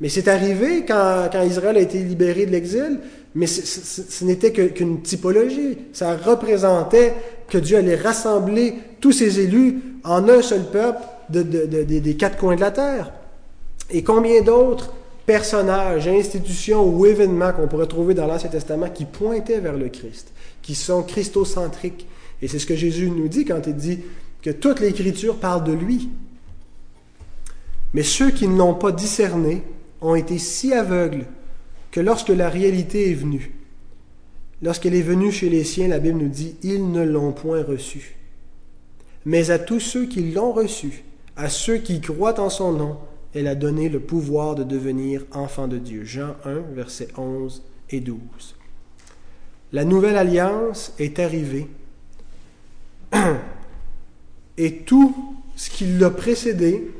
[0.00, 2.98] Mais c'est arrivé quand, quand, Israël a été libéré de l'exil,
[3.34, 5.78] mais ce n'était qu'une typologie.
[5.92, 7.14] Ça représentait
[7.48, 12.56] que Dieu allait rassembler tous ses élus en un seul peuple de, des quatre coins
[12.56, 13.12] de la terre.
[13.90, 14.92] Et combien d'autres
[15.32, 20.30] personnages, institutions ou événements qu'on pourrait trouver dans l'Ancien Testament qui pointaient vers le Christ,
[20.60, 22.06] qui sont christocentriques.
[22.42, 24.00] Et c'est ce que Jésus nous dit quand il dit
[24.42, 26.10] que toute l'Écriture parle de lui.
[27.94, 29.62] Mais ceux qui ne l'ont pas discerné
[30.02, 31.24] ont été si aveugles
[31.90, 33.54] que lorsque la réalité est venue,
[34.60, 38.16] lorsqu'elle est venue chez les siens, la Bible nous dit, ils ne l'ont point reçu.
[39.24, 41.04] Mais à tous ceux qui l'ont reçu,
[41.36, 42.98] à ceux qui croient en son nom,
[43.34, 46.04] elle a donné le pouvoir de devenir enfant de Dieu.
[46.04, 48.18] Jean 1, versets 11 et 12.
[49.72, 51.68] La nouvelle alliance est arrivée
[54.58, 55.14] et tout
[55.56, 56.90] ce qui l'a précédé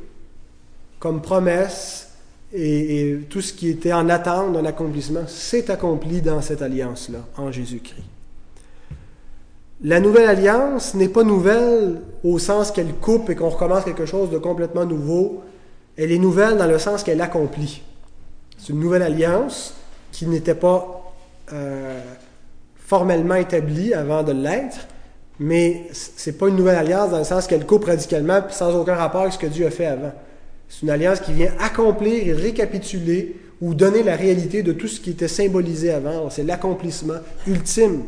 [0.99, 2.09] comme promesse
[2.53, 7.19] et, et, tout ce qui était en attente d'un accomplissement s'est accompli dans cette alliance-là,
[7.35, 8.03] en Jésus-Christ.
[9.83, 14.29] La nouvelle alliance n'est pas nouvelle au sens qu'elle coupe et qu'on recommence quelque chose
[14.29, 15.43] de complètement nouveau.
[15.97, 17.81] Elle est nouvelle dans le sens qu'elle accomplit.
[18.57, 19.75] C'est une nouvelle alliance
[20.11, 21.13] qui n'était pas
[21.51, 21.99] euh,
[22.77, 24.87] formellement établie avant de l'être,
[25.39, 29.21] mais c'est pas une nouvelle alliance dans le sens qu'elle coupe radicalement sans aucun rapport
[29.21, 30.13] avec ce que Dieu a fait avant.
[30.69, 34.99] C'est une alliance qui vient accomplir et récapituler ou donner la réalité de tout ce
[34.99, 36.29] qui était symbolisé avant.
[36.29, 38.03] C'est l'accomplissement ultime.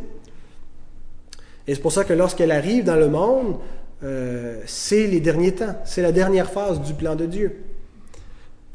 [1.67, 3.57] Et c'est pour ça que lorsqu'elle arrive dans le monde,
[4.03, 7.57] euh, c'est les derniers temps, c'est la dernière phase du plan de Dieu.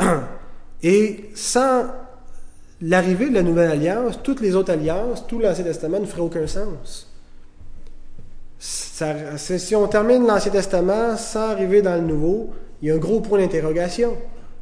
[0.83, 1.85] Et sans
[2.81, 6.47] l'arrivée de la nouvelle alliance, toutes les autres alliances, tout l'Ancien Testament ne ferait aucun
[6.47, 7.09] sens.
[8.59, 13.21] si on termine l'Ancien Testament sans arriver dans le Nouveau, il y a un gros
[13.21, 14.17] point d'interrogation.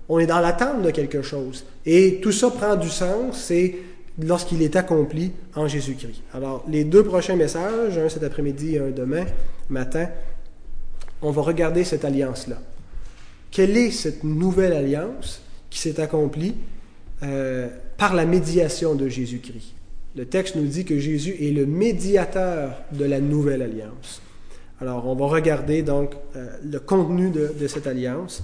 [0.09, 1.65] On est dans l'attente de quelque chose.
[1.87, 3.77] Et tout ça prend du sens, c'est
[4.21, 6.23] lorsqu'il est accompli en Jésus-Christ.
[6.35, 9.25] Alors, les deux prochains messages, un cet après-midi et un demain
[9.69, 10.09] matin,
[11.23, 12.57] on va regarder cette alliance-là.
[13.51, 15.41] Quelle est cette nouvelle alliance
[15.71, 16.55] qui s'est accomplie
[17.23, 19.75] euh, par la médiation de Jésus-Christ?
[20.17, 24.23] Le texte nous dit que Jésus est le médiateur de la nouvelle alliance.
[24.81, 28.43] Alors, on va regarder donc euh, le contenu de, cette alliance,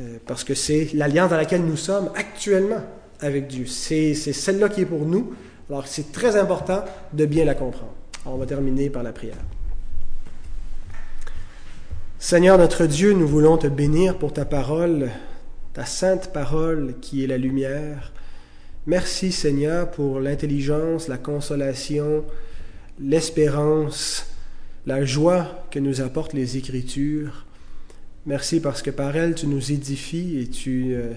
[0.00, 2.82] euh, parce que c'est l'alliance dans laquelle nous sommes actuellement
[3.20, 3.66] avec Dieu.
[3.66, 5.34] C'est celle-là qui est pour nous.
[5.70, 7.94] Alors, c'est très important de bien la comprendre.
[8.26, 9.36] on va terminer par la prière.
[12.26, 15.10] Seigneur notre Dieu, nous voulons te bénir pour ta parole,
[15.74, 18.14] ta sainte parole qui est la lumière.
[18.86, 22.24] Merci Seigneur pour l'intelligence, la consolation,
[22.98, 24.26] l'espérance,
[24.86, 27.44] la joie que nous apportent les Écritures.
[28.24, 31.12] Merci parce que par elles tu nous édifies et tu euh,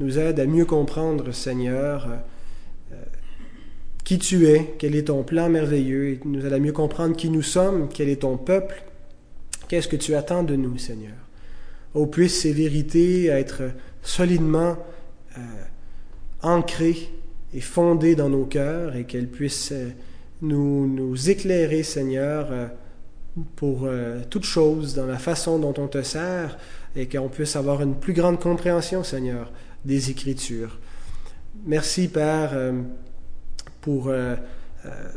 [0.00, 2.08] nous aides à mieux comprendre, Seigneur,
[2.92, 2.96] euh,
[4.04, 7.28] qui tu es, quel est ton plan merveilleux, et nous aides à mieux comprendre qui
[7.28, 8.85] nous sommes, quel est ton peuple,
[9.68, 11.14] Qu'est-ce que tu attends de nous, Seigneur?
[11.94, 13.62] Oh, puissent ces vérités être
[14.02, 14.76] solidement
[15.36, 15.40] euh,
[16.42, 17.10] ancrées
[17.52, 19.90] et fondées dans nos cœurs et qu'elles puissent euh,
[20.42, 22.66] nous, nous, éclairer, Seigneur, euh,
[23.56, 23.86] pour
[24.30, 26.56] toutes choses, dans la façon dont on te sert
[26.94, 29.52] et qu'on puisse avoir une plus grande compréhension, Seigneur,
[29.84, 30.78] des Écritures.
[31.66, 32.58] Merci, Père,
[33.82, 34.10] pour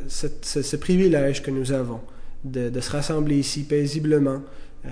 [0.09, 2.01] ce privilège que nous avons
[2.43, 4.41] de, se rassembler ici paisiblement,
[4.85, 4.89] euh,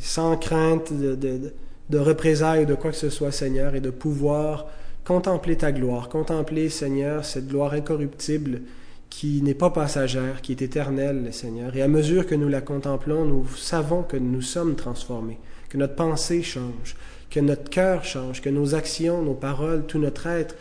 [0.00, 1.52] sans crainte de, de,
[1.90, 4.66] de représailles ou de quoi que ce soit, Seigneur, et de pouvoir
[5.04, 8.62] contempler ta gloire, contempler, Seigneur, cette gloire incorruptible
[9.08, 11.74] qui n'est pas passagère, qui est éternelle, Seigneur.
[11.76, 15.94] Et à mesure que nous la contemplons, nous savons que nous sommes transformés, que notre
[15.94, 16.96] pensée change,
[17.30, 20.56] que notre cœur change, que nos actions, nos paroles, tout notre être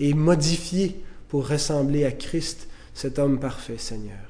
[0.00, 0.96] est modifié
[1.28, 4.29] pour ressembler à Christ, cet homme parfait, Seigneur.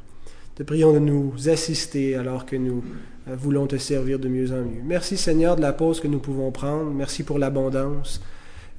[0.60, 2.84] Te prions de nous assister alors que nous
[3.28, 4.82] euh, voulons te servir de mieux en mieux.
[4.84, 6.90] Merci Seigneur de la pause que nous pouvons prendre.
[6.90, 8.20] Merci pour l'abondance.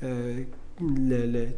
[0.03, 0.43] Euh,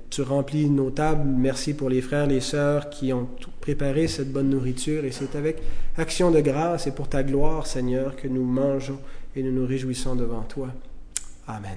[0.09, 1.27] tu remplis nos tables.
[1.27, 3.27] Merci pour les frères, les sœurs qui ont
[3.59, 5.03] préparé cette bonne nourriture.
[5.03, 5.61] Et c'est avec
[5.97, 8.99] action de grâce et pour ta gloire, Seigneur, que nous mangeons
[9.35, 10.69] et nous nous réjouissons devant toi.
[11.47, 11.75] Amen.